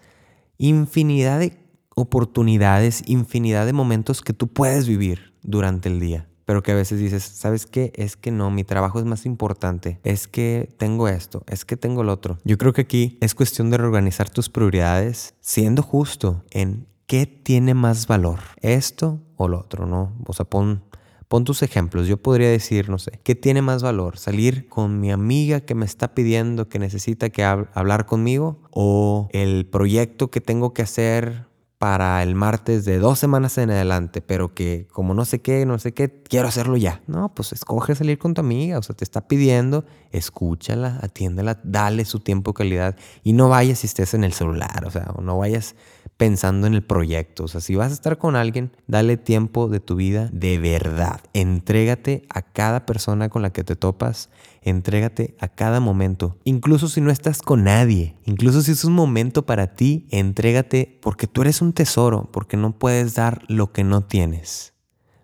infinidad 0.58 1.40
de 1.40 1.63
oportunidades, 1.96 3.04
infinidad 3.08 3.66
de 3.66 3.74
momentos 3.74 4.22
que 4.22 4.34
tú 4.34 4.48
puedes 4.48 4.88
vivir 4.88 5.34
durante 5.42 5.90
el 5.90 6.00
día. 6.00 6.28
pero 6.46 6.62
que 6.62 6.74
a 6.74 6.76
veces 6.76 7.00
dices, 7.00 7.24
¿sabes 7.24 7.66
qué? 7.66 7.94
Es 7.96 8.18
que 8.18 8.30
no, 8.30 8.52
mi 8.52 8.66
trabajo 8.66 9.00
es 9.00 9.06
más 9.06 9.26
importante, 9.26 10.00
es 10.04 10.28
que 10.28 10.68
tengo 10.78 11.08
esto, 11.08 11.44
es 11.48 11.64
que 11.64 11.78
tengo 11.78 12.04
lo 12.04 12.12
otro. 12.12 12.38
Yo 12.44 12.58
creo 12.58 12.74
que 12.74 12.82
aquí 12.82 13.18
es 13.22 13.34
cuestión 13.34 13.70
de 13.70 13.78
reorganizar 13.78 14.30
tus 14.30 14.50
prioridades 14.50 15.36
siendo 15.40 15.82
justo 15.82 16.44
en 16.52 16.86
qué 17.08 17.26
tiene 17.28 17.74
más 17.74 18.08
valor, 18.08 18.40
esto 18.62 19.22
o 19.38 19.48
lo 19.48 19.60
otro, 19.60 19.86
¿no? 19.86 20.14
O 20.26 20.34
sea, 20.34 20.46
pon, 20.46 20.84
pon 21.30 21.46
tus 21.46 21.64
ejemplos. 21.64 22.08
Yo 22.08 22.18
podría 22.18 22.50
decir, 22.50 22.90
no 22.90 22.98
sé, 22.98 23.20
¿qué 23.24 23.36
tiene 23.36 23.62
más 23.62 23.82
valor? 23.82 24.18
¿Salir 24.18 24.68
con 24.68 25.00
mi 25.00 25.12
amiga 25.12 25.62
que 25.62 25.76
me 25.76 25.86
está 25.86 26.14
pidiendo 26.14 26.68
que 26.68 26.80
necesita 26.80 27.30
que 27.30 27.44
hablar 27.44 28.06
conmigo? 28.06 28.60
¿O 28.72 29.30
el 29.32 29.66
proyecto 29.66 30.30
que 30.30 30.42
tengo 30.42 30.74
que 30.74 30.82
hacer 30.82 31.48
para 31.84 32.24
el 32.24 32.34
martes 32.34 32.86
de 32.86 32.98
dos 32.98 33.20
semanas 33.20 33.58
en 33.58 33.70
adelante, 33.70 34.22
pero 34.22 34.54
que 34.54 34.88
como 34.94 35.14
no 35.14 35.26
sé 35.26 35.42
qué, 35.42 35.66
no 35.66 35.78
sé 35.80 35.94
qué, 35.94 36.24
quiero 36.24 36.48
hacerlo 36.48 36.78
ya. 36.78 37.02
No, 37.08 37.36
pues 37.36 37.52
escoge 37.52 37.94
salir 37.94 38.18
con 38.18 38.34
tu 38.34 38.40
amiga, 38.40 38.78
o 38.80 38.82
sea, 38.82 38.96
te 38.96 39.04
está 39.04 39.28
pidiendo, 39.28 39.84
escúchala, 40.14 40.98
atiéndela, 41.02 41.60
dale 41.66 42.06
su 42.06 42.22
tiempo 42.22 42.54
calidad 42.54 42.96
y 43.22 43.34
no 43.34 43.50
vayas 43.50 43.80
si 43.80 43.88
estés 43.88 44.14
en 44.14 44.24
el 44.24 44.32
celular, 44.32 44.86
o 44.86 44.92
sea, 44.92 45.14
no 45.22 45.38
vayas 45.38 45.76
pensando 46.16 46.68
en 46.68 46.74
el 46.74 46.84
proyecto. 46.84 47.44
O 47.44 47.48
sea, 47.50 47.60
si 47.60 47.76
vas 47.76 47.92
a 47.92 47.96
estar 47.96 48.18
con 48.18 48.38
alguien, 48.38 48.72
dale 48.88 49.18
tiempo 49.18 49.68
de 49.68 49.82
tu 49.82 49.98
vida 49.98 50.30
de 50.32 50.60
verdad. 50.60 51.20
Entrégate 51.34 52.24
a 52.30 52.44
cada 52.44 52.86
persona 52.86 53.28
con 53.28 53.42
la 53.42 53.50
que 53.50 53.66
te 53.66 53.76
topas. 53.76 54.30
Entrégate 54.64 55.36
a 55.40 55.48
cada 55.48 55.80
momento. 55.80 56.38
Incluso 56.44 56.88
si 56.88 57.02
no 57.02 57.12
estás 57.12 57.42
con 57.42 57.66
nadie. 57.66 58.16
Incluso 58.26 58.62
si 58.62 58.72
es 58.72 58.86
un 58.86 58.94
momento 58.94 59.46
para 59.46 59.76
ti, 59.76 60.08
entrégate 60.10 61.00
porque 61.02 61.28
tú 61.28 61.42
eres 61.42 61.62
un 61.62 61.74
tesoro, 61.74 62.30
porque 62.32 62.58
no 62.58 62.78
puedes 62.78 63.16
dar 63.16 63.44
lo 63.48 63.72
que 63.72 63.84
no 63.84 64.02
tienes. 64.02 64.74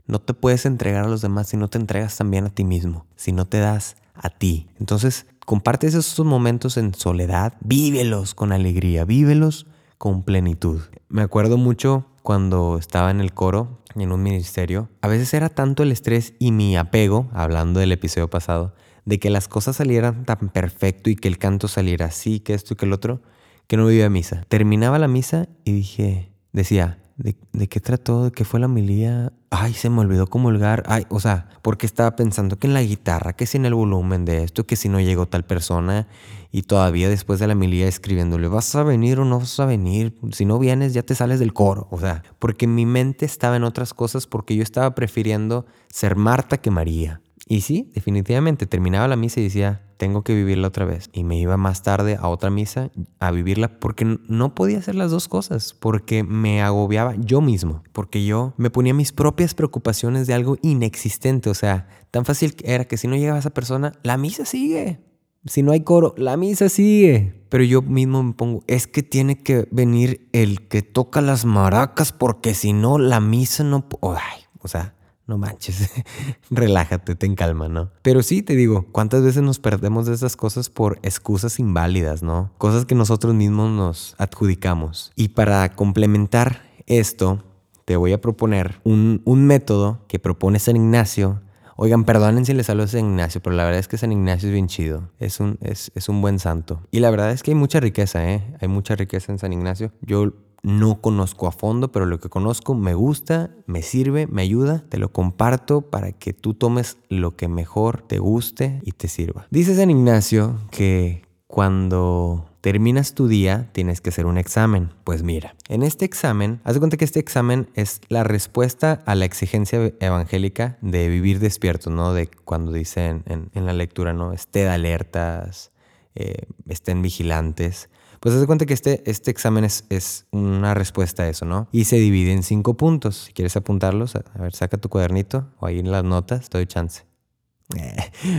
No 0.06 0.20
te 0.20 0.34
puedes 0.34 0.66
entregar 0.66 1.06
a 1.06 1.10
los 1.10 1.22
demás 1.22 1.48
si 1.48 1.58
no 1.58 1.70
te 1.70 1.78
entregas 1.78 2.18
también 2.18 2.46
a 2.46 2.50
ti 2.50 2.64
mismo, 2.64 3.06
si 3.16 3.32
no 3.32 3.46
te 3.46 3.60
das 3.60 3.96
a 4.14 4.30
ti. 4.30 4.68
Entonces, 4.80 5.28
compartes 5.46 5.94
esos 5.94 6.26
momentos 6.26 6.78
en 6.78 6.94
soledad, 6.94 7.54
vívelos 7.62 8.36
con 8.36 8.52
alegría, 8.52 9.06
vívelos 9.06 9.68
con 9.98 10.24
plenitud. 10.24 10.82
Me 11.10 11.22
acuerdo 11.22 11.58
mucho 11.58 12.06
cuando 12.24 12.78
estaba 12.78 13.12
en 13.12 13.22
el 13.22 13.34
coro, 13.34 13.80
en 13.96 14.12
un 14.12 14.22
ministerio, 14.22 14.90
a 15.02 15.08
veces 15.08 15.34
era 15.34 15.50
tanto 15.50 15.84
el 15.84 15.92
estrés 15.92 16.34
y 16.40 16.52
mi 16.52 16.78
apego, 16.78 17.28
hablando 17.34 17.80
del 17.80 17.92
episodio 17.92 18.30
pasado, 18.30 18.74
de 19.10 19.18
que 19.18 19.32
las 19.32 19.48
cosas 19.48 19.78
salieran 19.78 20.24
tan 20.24 20.50
perfecto 20.50 21.10
y 21.10 21.16
que 21.16 21.28
el 21.28 21.40
canto 21.40 21.68
saliera 21.68 22.06
así, 22.06 22.40
que 22.40 22.54
esto 22.54 22.76
y 22.76 22.78
que 22.78 22.86
el 22.86 22.94
otro, 22.94 23.24
que 23.66 23.76
no 23.76 23.88
vivía 23.88 24.08
misa. 24.08 24.46
Terminaba 24.48 25.00
la 25.00 25.08
misa 25.08 25.50
y 25.66 25.72
dije, 25.72 26.32
decía, 26.54 27.00
¿de, 27.18 27.36
de 27.52 27.68
qué 27.68 27.80
trató? 27.80 28.26
¿De 28.26 28.32
qué 28.32 28.46
fue 28.46 28.60
la 28.60 28.68
milía? 28.68 29.34
Ay, 29.50 29.74
se 29.74 29.90
me 29.90 30.02
olvidó 30.02 30.28
comulgar. 30.28 30.84
Ay, 30.86 31.08
o 31.10 31.20
sea, 31.20 31.50
porque 31.64 31.88
estaba 31.88 32.16
pensando 32.16 32.60
que 32.60 32.68
en 32.68 32.76
la 32.76 32.84
guitarra, 32.84 33.34
que 33.34 33.48
si 33.48 33.58
en 33.58 33.66
el 33.66 33.74
volumen 33.74 34.26
de 34.26 34.44
esto, 34.44 34.68
que 34.68 34.76
si 34.76 34.90
no 34.90 35.00
llegó 35.00 35.26
tal 35.26 35.44
persona 35.44 36.06
y 36.52 36.62
todavía 36.62 37.10
después 37.10 37.40
de 37.40 37.48
la 37.48 37.56
milía 37.56 37.88
escribiéndole, 37.88 38.48
¿vas 38.48 38.76
a 38.76 38.84
venir 38.84 39.20
o 39.20 39.26
no 39.26 39.40
vas 39.40 39.60
a 39.60 39.66
venir? 39.66 40.20
Si 40.34 40.46
no 40.46 40.60
vienes 40.60 40.94
ya 40.94 41.02
te 41.02 41.16
sales 41.16 41.40
del 41.40 41.54
coro. 41.54 41.88
O 41.90 42.00
sea, 42.00 42.22
porque 42.38 42.68
mi 42.68 42.86
mente 42.86 43.26
estaba 43.26 43.56
en 43.56 43.64
otras 43.64 43.96
cosas 43.96 44.28
porque 44.28 44.56
yo 44.56 44.62
estaba 44.62 44.94
prefiriendo 44.94 45.66
ser 45.90 46.16
Marta 46.16 46.58
que 46.58 46.70
María. 46.70 47.22
Y 47.52 47.62
sí, 47.62 47.90
definitivamente 47.96 48.68
terminaba 48.68 49.08
la 49.08 49.16
misa 49.16 49.40
y 49.40 49.44
decía, 49.46 49.82
tengo 49.98 50.24
que 50.24 50.36
vivirla 50.36 50.68
otra 50.68 50.86
vez. 50.86 51.10
Y 51.14 51.24
me 51.24 51.36
iba 51.40 51.58
más 51.58 51.82
tarde 51.82 52.16
a 52.16 52.28
otra 52.28 52.52
misa 52.52 52.92
a 53.20 53.32
vivirla 53.32 53.80
porque 53.80 54.06
no 54.28 54.54
podía 54.54 54.78
hacer 54.78 54.94
las 54.94 55.10
dos 55.10 55.28
cosas, 55.28 55.74
porque 55.74 56.22
me 56.22 56.62
agobiaba 56.62 57.16
yo 57.16 57.42
mismo, 57.42 57.82
porque 57.92 58.24
yo 58.24 58.54
me 58.58 58.70
ponía 58.70 58.94
mis 58.94 59.12
propias 59.12 59.56
preocupaciones 59.56 60.28
de 60.28 60.36
algo 60.36 60.58
inexistente. 60.62 61.50
O 61.50 61.56
sea, 61.56 61.88
tan 62.12 62.24
fácil 62.24 62.56
era 62.64 62.86
que 62.86 62.98
si 62.98 63.08
no 63.08 63.16
llegaba 63.16 63.40
esa 63.40 63.50
persona, 63.50 63.94
la 64.04 64.18
misa 64.18 64.46
sigue. 64.46 65.00
Si 65.48 65.64
no 65.64 65.72
hay 65.72 65.82
coro, 65.82 66.14
la 66.18 66.38
misa 66.38 66.70
sigue. 66.70 67.48
Pero 67.50 67.64
yo 67.64 67.82
mismo 67.82 68.22
me 68.22 68.34
pongo, 68.34 68.64
es 68.68 68.86
que 68.86 69.02
tiene 69.02 69.42
que 69.42 69.68
venir 69.72 70.30
el 70.34 70.68
que 70.68 70.84
toca 70.84 71.20
las 71.22 71.46
maracas 71.46 72.14
porque 72.14 72.54
si 72.54 72.74
no, 72.74 73.00
la 73.00 73.20
misa 73.20 73.64
no... 73.64 73.88
Ay, 74.04 74.44
o 74.60 74.68
sea, 74.68 74.94
no 75.30 75.38
manches, 75.38 75.90
relájate, 76.50 77.16
ten 77.16 77.36
calma, 77.36 77.70
¿no? 77.70 77.92
Pero 78.02 78.24
sí, 78.24 78.42
te 78.42 78.56
digo, 78.56 78.88
¿cuántas 78.92 79.24
veces 79.24 79.44
nos 79.44 79.60
perdemos 79.60 80.06
de 80.06 80.14
esas 80.14 80.36
cosas 80.36 80.70
por 80.70 81.00
excusas 81.04 81.60
inválidas, 81.60 82.24
¿no? 82.24 82.52
Cosas 82.58 82.86
que 82.86 82.96
nosotros 82.96 83.34
mismos 83.34 83.72
nos 83.72 84.16
adjudicamos. 84.18 85.12
Y 85.16 85.30
para 85.30 85.76
complementar 85.76 86.64
esto, 86.88 87.44
te 87.86 87.96
voy 87.96 88.12
a 88.12 88.22
proponer 88.22 88.82
un, 88.84 89.22
un 89.24 89.46
método 89.46 90.04
que 90.08 90.20
propone 90.20 90.60
San 90.60 90.76
Ignacio 90.76 91.42
Oigan, 91.82 92.04
perdonen 92.04 92.46
si 92.46 92.54
les 92.54 92.70
hablo 92.70 92.84
de 92.84 92.90
San 92.90 93.06
Ignacio, 93.06 93.42
pero 93.42 93.56
la 93.56 93.64
verdad 93.64 93.80
es 93.80 93.88
que 93.88 93.98
San 93.98 94.12
Ignacio 94.12 94.50
es 94.50 94.54
bien 94.54 94.68
chido. 94.68 95.12
Es 95.18 95.40
un, 95.40 95.58
es, 95.62 95.94
es 95.96 96.10
un 96.10 96.22
buen 96.22 96.38
santo. 96.38 96.82
Y 96.92 97.00
la 97.00 97.10
verdad 97.10 97.32
es 97.32 97.42
que 97.42 97.52
hay 97.52 97.56
mucha 97.56 97.80
riqueza, 97.80 98.30
¿eh? 98.30 98.44
Hay 98.60 98.68
mucha 98.68 98.98
riqueza 98.98 99.32
en 99.32 99.40
San 99.40 99.54
Ignacio. 99.54 99.94
Yo 100.02 100.34
no 100.64 101.02
conozco 101.02 101.48
a 101.48 101.52
fondo, 101.52 101.92
pero 101.92 102.06
lo 102.06 102.20
que 102.20 102.30
conozco 102.30 102.76
me 102.76 102.94
gusta, 102.94 103.52
me 103.66 103.82
sirve, 103.82 104.28
me 104.28 104.42
ayuda, 104.42 104.84
te 104.90 104.98
lo 104.98 105.12
comparto 105.12 105.82
para 105.82 106.12
que 106.12 106.34
tú 106.34 106.54
tomes 106.54 106.98
lo 107.10 107.36
que 107.36 107.48
mejor 107.48 108.02
te 108.02 108.20
guste 108.20 108.82
y 108.84 108.92
te 108.92 109.08
sirva. 109.08 109.48
Dice 109.50 109.76
San 109.76 109.90
Ignacio 109.90 110.58
que 110.72 111.24
cuando 111.48 112.50
terminas 112.62 113.14
tu 113.14 113.28
día, 113.28 113.70
tienes 113.72 114.02
que 114.02 114.10
hacer 114.10 114.26
un 114.26 114.38
examen. 114.38 114.92
Pues 115.04 115.24
mira, 115.24 115.56
en 115.68 115.84
este 115.84 116.06
examen, 116.06 116.60
haz 116.64 116.76
de 116.76 116.80
cuenta 116.80 116.98
que 116.98 117.06
este 117.06 117.20
examen 117.20 117.70
es 117.74 118.02
la 118.10 118.24
respuesta 118.24 119.02
a 119.06 119.16
la 119.16 119.26
exigencia 119.26 119.94
evangélica 120.00 120.78
de 120.82 121.08
vivir 121.10 121.40
despierto, 121.40 121.90
¿no? 121.90 122.14
De 122.14 122.28
cuando 122.28 122.72
dicen 122.72 123.24
en, 123.26 123.66
la 123.66 123.74
lectura, 123.74 124.14
¿no? 124.14 124.34
Esté 124.34 124.68
alertas, 124.68 125.72
eh, 126.16 126.46
estén 126.68 127.02
vigilantes. 127.02 127.90
Pues 128.20 128.36
haz 128.36 128.42
de 128.42 128.48
cuenta 128.48 128.66
que 128.66 128.74
este, 128.74 129.02
este 129.10 129.32
examen 129.32 129.64
es, 129.64 129.86
es, 129.90 130.26
una 130.32 130.74
respuesta 130.74 131.24
a 131.24 131.30
eso, 131.30 131.46
¿no? 131.46 131.70
Y 131.72 131.86
se 131.86 131.98
divide 131.98 132.34
en 132.34 132.44
cinco 132.44 132.76
puntos. 132.76 133.26
Si 133.26 133.34
quieres 133.34 133.56
apuntarlos, 133.56 134.16
a, 134.16 134.24
ver, 134.40 134.54
saca 134.54 134.78
tu 134.78 134.90
cuadernito 134.90 135.48
o 135.60 135.66
ahí 135.66 135.80
en 135.80 135.92
las 135.92 136.04
notas, 136.04 136.50
te 136.50 136.58
doy 136.58 136.68
chance. 136.68 137.04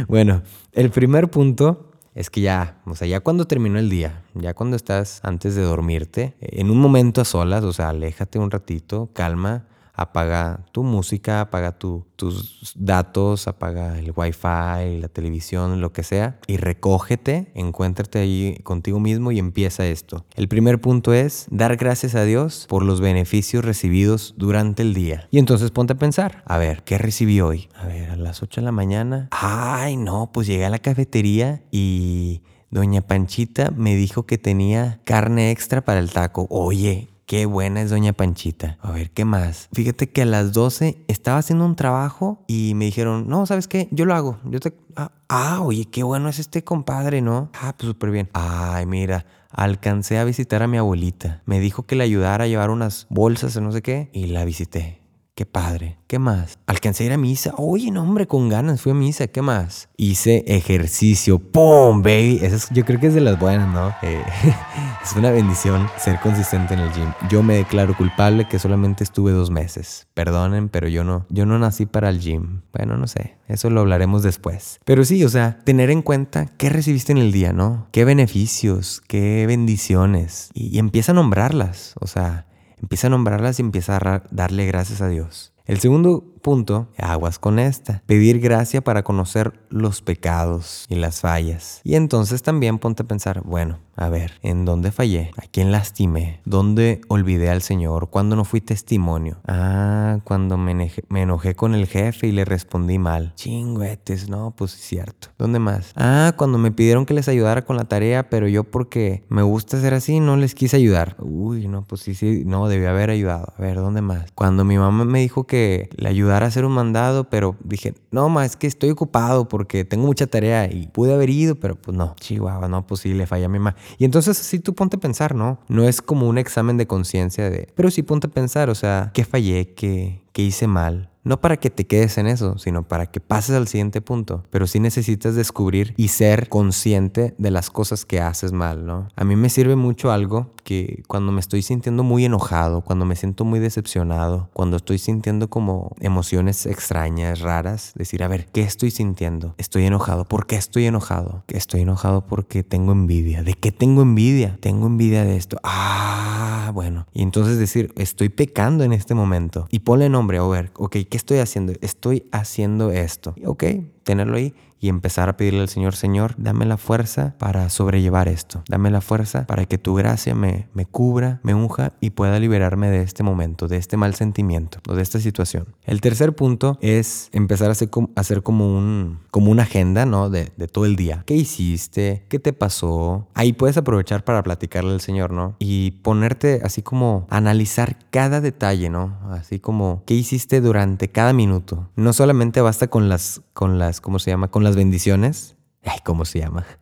bueno, 0.09 0.43
el 0.73 0.91
primer 0.91 1.31
punto 1.31 1.93
es 2.15 2.29
que 2.29 2.41
ya, 2.41 2.83
o 2.87 2.95
sea, 2.95 3.07
ya 3.07 3.21
cuando 3.21 3.47
terminó 3.47 3.79
el 3.79 3.89
día, 3.89 4.25
ya 4.35 4.53
cuando 4.55 4.77
estás 4.77 5.21
antes 5.23 5.55
de 5.55 5.63
dormirte, 5.63 6.37
en 6.41 6.71
un 6.71 6.79
momento 6.79 7.21
a 7.21 7.25
solas, 7.25 7.65
o 7.65 7.73
sea, 7.73 7.91
aléjate 7.91 8.39
un 8.39 8.51
ratito, 8.51 9.11
calma, 9.15 9.69
apaga 9.95 10.65
tu 10.73 10.83
música, 10.83 11.43
apaga 11.43 11.73
tus 11.73 12.75
datos, 12.75 13.49
apaga 13.49 13.99
el 13.99 14.13
wifi, 14.15 15.01
la 15.01 15.09
televisión, 15.09 15.81
lo 15.81 15.93
que 15.93 16.03
sea, 16.03 16.39
y 16.47 16.57
recógete, 16.57 17.51
encuéntrate 17.55 18.19
ahí 18.19 18.61
contigo 18.63 19.01
mismo 19.01 19.33
y 19.33 19.39
empieza 19.39 19.87
esto. 19.87 20.25
El 20.35 20.49
primer 20.49 20.81
punto 20.81 21.13
es 21.13 21.47
dar 21.51 21.77
gracias 21.77 22.15
a 22.15 22.25
Dios 22.25 22.67
por 22.69 22.85
los 22.85 23.01
beneficios 23.01 23.65
recibidos 23.65 24.35
durante 24.37 24.83
el 24.83 24.95
día. 24.95 25.29
Y 25.31 25.39
entonces 25.39 25.71
ponte 25.71 25.95
a 25.95 25.99
pensar, 25.99 26.43
a 26.47 26.59
ver, 26.59 26.83
¿qué 26.85 26.99
recibí 26.99 27.41
hoy? 27.41 27.69
A 27.75 27.87
ver, 27.87 28.11
a 28.11 28.17
las 28.17 28.43
8 28.43 28.61
de 28.61 28.65
la 28.65 28.73
mañana. 28.73 29.29
Ay, 29.31 29.97
no, 29.97 30.31
pues 30.33 30.47
llegué 30.47 30.65
a 30.65 30.71
la 30.71 30.79
cafetería 30.79 31.63
y... 31.71 32.43
Doña 32.73 33.01
Panchita 33.01 33.73
me 33.73 33.97
dijo 33.97 34.27
que 34.27 34.39
tenía 34.39 35.01
carne 35.05 35.51
extra 35.51 35.81
para 35.81 35.99
el 35.99 36.13
taco. 36.13 36.47
Oye, 36.51 37.09
Qué 37.31 37.47
buena 37.47 37.81
es 37.81 37.91
Doña 37.91 38.13
Panchita. 38.13 38.77
A 38.83 38.91
ver, 38.91 39.13
¿qué 39.13 39.25
más? 39.25 39.69
Fíjate 39.73 40.11
que 40.11 40.23
a 40.23 40.27
las 40.27 40.53
12 40.53 41.05
estaba 41.07 41.39
haciendo 41.39 41.65
un 41.65 41.77
trabajo 41.77 42.45
y 42.49 42.73
me 42.75 42.87
dijeron, 42.87 43.29
no, 43.29 43.47
¿sabes 43.47 43.69
qué? 43.69 43.87
Yo 43.93 44.05
lo 44.05 44.17
hago. 44.17 44.41
Yo 44.47 44.59
te... 44.59 44.77
Ah, 44.97 45.13
ah 45.29 45.61
oye, 45.63 45.85
qué 45.85 46.03
bueno 46.03 46.29
es 46.29 46.41
este 46.41 46.65
compadre, 46.65 47.21
¿no? 47.21 47.53
Ah, 47.55 47.77
pues 47.79 47.87
súper 47.87 48.11
bien. 48.11 48.31
Ay, 48.33 48.85
mira, 48.87 49.27
alcancé 49.53 50.19
a 50.19 50.25
visitar 50.25 50.65
a 50.65 50.67
mi 50.67 50.77
abuelita. 50.77 51.45
Me 51.47 51.61
dijo 51.61 51.85
que 51.85 51.95
le 51.95 52.03
ayudara 52.03 52.47
a 52.47 52.49
llevar 52.49 52.71
unas 52.71 53.07
bolsas 53.11 53.57
o 53.57 53.61
no 53.61 53.71
sé 53.71 53.81
qué 53.81 54.11
y 54.13 54.27
la 54.27 54.45
visité. 54.45 55.00
Qué 55.41 55.47
padre. 55.47 55.97
¿Qué 56.07 56.19
más? 56.19 56.59
Alcancé 56.67 57.05
a 57.05 57.07
ir 57.07 57.13
a 57.15 57.17
misa. 57.17 57.55
Oye, 57.57 57.91
no, 57.91 58.03
hombre, 58.03 58.27
con 58.27 58.51
ganas 58.51 58.83
fui 58.83 58.93
a 58.93 58.95
misa. 58.95 59.27
¿Qué 59.27 59.41
más? 59.41 59.89
Hice 59.97 60.45
ejercicio. 60.47 61.39
¡Pum, 61.39 62.03
baby! 62.03 62.41
Eso 62.43 62.69
yo 62.75 62.85
creo 62.85 63.01
que 63.01 63.07
es 63.07 63.15
de 63.15 63.23
las 63.23 63.39
buenas, 63.39 63.67
¿no? 63.73 63.89
Eh, 64.03 64.23
es 65.03 65.17
una 65.17 65.31
bendición 65.31 65.89
ser 65.97 66.21
consistente 66.21 66.75
en 66.75 66.81
el 66.81 66.93
gym. 66.93 67.11
Yo 67.31 67.43
me 67.43 67.55
declaro 67.55 67.97
culpable 67.97 68.47
que 68.49 68.59
solamente 68.59 69.03
estuve 69.03 69.33
dos 69.33 69.49
meses. 69.49 70.09
Perdonen, 70.13 70.69
pero 70.69 70.89
yo 70.89 71.05
no. 71.05 71.25
Yo 71.31 71.47
no 71.47 71.59
nací 71.59 71.87
para 71.87 72.11
el 72.11 72.21
gym. 72.21 72.61
Bueno, 72.75 72.99
no 72.99 73.07
sé. 73.07 73.39
Eso 73.49 73.71
lo 73.71 73.81
hablaremos 73.81 74.23
después. 74.23 74.79
Pero 74.85 75.07
sí, 75.07 75.25
o 75.25 75.31
sea, 75.31 75.61
tener 75.65 75.91
en 75.91 76.03
cuenta 76.03 76.49
qué 76.59 76.69
recibiste 76.69 77.13
en 77.13 77.19
el 77.19 77.33
día, 77.33 77.55
¿no? 77.55 77.87
¿Qué 77.93 78.05
beneficios? 78.05 79.01
¿Qué 79.09 79.47
bendiciones? 79.47 80.51
y 80.53 80.79
empieza 80.79 81.13
a 81.13 81.15
nombrarlas. 81.15 81.95
O 81.99 82.07
sea, 82.07 82.45
Empieza 82.81 83.09
a 83.09 83.11
nombrarlas 83.11 83.59
y 83.59 83.63
empieza 83.63 83.97
a 83.97 84.23
darle 84.31 84.67
gracias 84.67 85.01
a 85.01 85.09
Dios. 85.09 85.53
El 85.67 85.79
segundo 85.79 86.35
punto, 86.41 86.89
aguas 86.99 87.39
con 87.39 87.59
esta. 87.59 88.03
Pedir 88.07 88.41
gracia 88.41 88.83
para 88.83 89.03
conocer 89.03 89.53
los 89.69 90.03
pecados 90.03 90.87
y 90.89 90.97
las 90.97 91.21
fallas. 91.21 91.81
Y 91.85 91.95
entonces 91.95 92.43
también 92.43 92.79
ponte 92.79 93.03
a 93.03 93.07
pensar, 93.07 93.43
bueno, 93.43 93.79
a 94.01 94.09
ver, 94.09 94.33
¿en 94.43 94.65
dónde 94.65 94.93
fallé? 94.93 95.31
¿A 95.37 95.43
quién 95.43 95.71
lastimé? 95.73 96.41
¿Dónde 96.47 97.03
olvidé 97.09 97.51
al 97.51 97.61
Señor? 97.61 98.09
¿Cuándo 98.09 98.35
no 98.35 98.47
fui 98.47 98.63
testimonio? 98.63 99.37
Ah, 99.47 100.21
cuando 100.25 100.57
me, 100.57 100.91
enojé 101.11 101.55
con 101.55 101.75
el 101.75 101.87
jefe 101.87 102.29
y 102.29 102.33
le 102.33 102.47
respondí 102.47 102.99
mal. 102.99 103.35
Chingüetes, 103.35 104.31
no, 104.31 104.55
pues 104.57 104.73
es 104.75 104.81
cierto. 104.81 105.29
¿Dónde 105.37 105.59
más? 105.59 105.93
Ah, 105.97 106.33
cuando 106.39 106.57
me 106.57 106.73
pidieron 106.73 107.05
que 107.05 107.13
les 107.13 107.29
ayudara 107.29 107.67
con 107.67 107.77
la 107.77 107.85
tarea, 107.85 108.31
pero 108.31 108.49
yo 108.49 108.65
porque 108.65 109.23
me 109.29 109.43
gusta 109.43 109.79
ser 109.79 109.93
así, 109.93 110.19
no 110.19 110.39
les 110.39 110.55
quise 110.55 110.77
ayudar. 110.77 111.17
Uy, 111.19 111.69
no, 111.69 111.85
pues 111.85 112.01
sí, 112.01 112.15
sí, 112.15 112.45
no, 112.47 112.69
debí 112.69 112.87
haber 112.87 113.11
ayudado. 113.11 113.53
A 113.55 113.61
ver, 113.61 113.77
¿dónde 113.77 114.01
más? 114.01 114.33
Cuando 114.35 114.65
mi 114.65 114.79
mamá 114.79 115.05
me 115.05 115.21
dijo 115.21 115.47
que 115.47 115.91
le 115.97 116.09
ayudara 116.09 116.30
a 116.33 116.47
hacer 116.47 116.65
un 116.65 116.73
mandado, 116.73 117.25
pero 117.25 117.57
dije, 117.65 117.95
no, 118.11 118.29
ma, 118.29 118.45
es 118.45 118.57
que 118.57 118.67
estoy 118.67 118.91
ocupado 118.91 119.49
porque 119.49 119.85
tengo 119.85 120.07
mucha 120.07 120.27
tarea 120.27 120.71
y 120.71 120.87
pude 120.87 121.13
haber 121.13 121.31
ido, 121.31 121.57
pero 121.57 121.77
pues 121.77 121.97
no, 121.97 122.15
chihuahua, 122.21 122.69
no, 122.69 122.87
pues 122.87 123.01
sí, 123.01 123.15
falla 123.27 123.49
mi 123.49 123.59
mamá. 123.59 123.77
Y 123.99 124.05
entonces 124.05 124.41
así 124.41 124.59
tú 124.59 124.75
ponte 124.75 124.97
a 124.97 125.01
pensar, 125.01 125.35
¿no? 125.35 125.59
No 125.69 125.85
es 125.85 126.01
como 126.01 126.29
un 126.29 126.39
examen 126.39 126.77
de 126.77 126.87
conciencia 126.87 127.51
de, 127.51 127.69
pero 127.75 127.91
sí 127.91 128.03
ponte 128.03 128.29
a 128.29 128.31
pensar, 128.31 128.71
o 128.71 128.75
sea, 128.75 129.11
¿qué 129.13 129.25
fallé? 129.25 129.75
¿Qué, 129.75 130.23
qué 130.33 130.43
hice 130.43 130.67
mal? 130.67 131.10
No 131.23 131.41
para 131.41 131.59
que 131.59 131.69
te 131.69 131.87
quedes 131.87 132.17
en 132.19 132.27
eso, 132.27 132.57
sino 132.57 132.89
para 132.89 133.07
que 133.07 133.21
pases 133.21 133.55
al 133.55 133.69
siguiente 133.69 134.01
punto. 134.01 134.43
Pero 134.51 134.67
sí 134.67 134.81
necesitas 134.81 135.35
descubrir 135.35 135.93
y 135.97 136.09
ser 136.09 136.49
consciente 136.49 137.35
de 137.37 137.51
las 137.51 137.71
cosas 137.71 138.07
que 138.07 138.21
haces 138.21 138.53
mal, 138.53 138.87
¿no? 138.87 139.09
A 139.17 139.25
mí 139.25 139.37
me 139.37 139.51
sirve 139.51 139.77
mucho 139.77 140.11
algo 140.11 140.55
que 140.65 141.03
cuando 141.09 141.33
me 141.33 141.41
estoy 141.41 141.63
sintiendo 141.63 142.05
muy 142.05 142.25
enojado, 142.25 142.81
cuando 142.83 143.05
me 143.05 143.17
siento 143.17 143.45
muy 143.45 143.61
decepcionado, 143.61 144.49
cuando 144.55 144.77
estoy 144.77 144.99
sintiendo 144.99 145.51
como 145.51 145.95
emociones 146.01 146.65
extrañas, 146.65 147.41
raras, 147.41 147.93
decir, 147.97 148.23
a 148.23 148.29
ver, 148.29 148.47
¿qué 148.47 148.63
estoy 148.63 148.91
sintiendo? 148.91 149.55
Estoy 149.59 149.85
enojado. 149.85 150.25
¿Por 150.25 150.47
qué 150.47 150.57
estoy 150.57 150.87
enojado? 150.87 151.45
Estoy 151.49 151.83
enojado 151.83 152.27
porque 152.27 152.63
tengo 152.63 152.93
envidia. 152.93 153.43
¿De 153.43 153.55
qué 153.55 153.73
tengo 153.73 154.03
envidia? 154.03 154.57
Tengo 154.61 154.87
envidia 154.87 155.25
de 155.25 155.37
esto. 155.37 155.59
Ah, 155.65 156.71
bueno. 156.73 157.07
Y 157.13 157.23
entonces 157.23 157.59
decir, 157.59 157.93
estoy 157.97 158.29
pecando 158.31 158.85
en 158.85 158.93
este 158.93 159.15
momento. 159.15 159.67
Y 159.71 159.81
ponle 159.81 160.09
nombre, 160.09 160.39
a 160.39 160.47
ver, 160.47 160.71
ok, 160.77 160.97
¿qué 161.11 161.17
estoy 161.17 161.39
haciendo? 161.39 161.75
Estoy 161.83 162.25
haciendo 162.33 162.91
esto. 162.91 163.35
Ok, 163.45 163.65
tenerlo 164.05 164.37
ahí 164.37 164.55
y 164.81 164.89
empezar 164.89 165.29
a 165.29 165.37
pedirle 165.37 165.61
al 165.61 165.69
Señor, 165.69 165.95
Señor, 165.95 166.35
dame 166.39 166.65
la 166.65 166.79
fuerza 166.79 167.35
para 167.39 167.69
sobrellevar 167.69 168.29
esto. 168.29 168.63
Dame 168.69 168.91
la 168.91 169.01
fuerza 169.01 169.47
para 169.47 169.67
que 169.67 169.79
tu 169.79 169.95
gracia 169.95 170.35
me, 170.35 170.69
me 170.75 170.87
cubra, 170.87 171.41
me 171.43 171.55
unja 171.55 171.93
y 172.01 172.11
pueda 172.11 172.39
liberarme 172.39 172.91
de 172.91 173.03
este 173.03 173.23
momento, 173.23 173.69
de 173.69 173.77
este 173.77 173.97
mal 173.97 174.15
sentimiento 174.15 174.79
o 174.89 174.95
de 174.95 175.03
esta 175.03 175.21
situación. 175.21 175.67
El 175.85 176.01
tercer 176.01 176.35
punto 176.35 176.79
es 176.81 177.29
empezar 177.33 177.69
a 177.69 177.73
hacer, 177.73 177.91
hacer 178.17 178.43
como, 178.43 178.77
un, 178.77 179.21
como 179.31 179.51
una 179.51 179.65
agenda, 179.65 180.07
¿no? 180.07 180.31
De, 180.31 180.51
de, 180.57 180.67
todo 180.67 180.87
el 180.87 180.97
día. 180.97 181.25
¿Qué 181.27 181.35
hiciste? 181.35 182.25
¿Qué 182.29 182.39
te 182.39 182.53
pasó? 182.53 183.29
Ahí 183.35 183.53
puedes 183.53 183.77
aprovechar 183.77 184.25
para 184.25 184.43
platicarle 184.43 184.93
al 184.93 185.01
Señor, 185.01 185.33
¿no? 185.33 185.57
Y 185.59 185.93
ponerte 186.03 186.61
así 186.65 186.83
como 186.83 187.27
analizar 187.29 187.97
cada 188.11 188.41
detalle, 188.41 188.89
¿no? 188.89 189.19
Así 189.31 189.59
como 189.59 190.03
qué 190.07 190.15
hiciste 190.15 190.61
durante 190.61 191.09
cada 191.09 191.33
minuto. 191.33 191.89
No 191.97 192.13
solamente 192.13 192.61
basta 192.61 192.89
con 192.89 193.09
las, 193.09 193.43
con 193.53 193.79
las, 193.79 194.01
¿cómo 194.01 194.19
se 194.19 194.31
llama? 194.31 194.49
Con 194.49 194.65
las 194.65 194.70
bendiciones, 194.77 195.57
ay, 195.85 195.99
¿cómo 196.05 196.25
se 196.25 196.41
llama? 196.41 196.67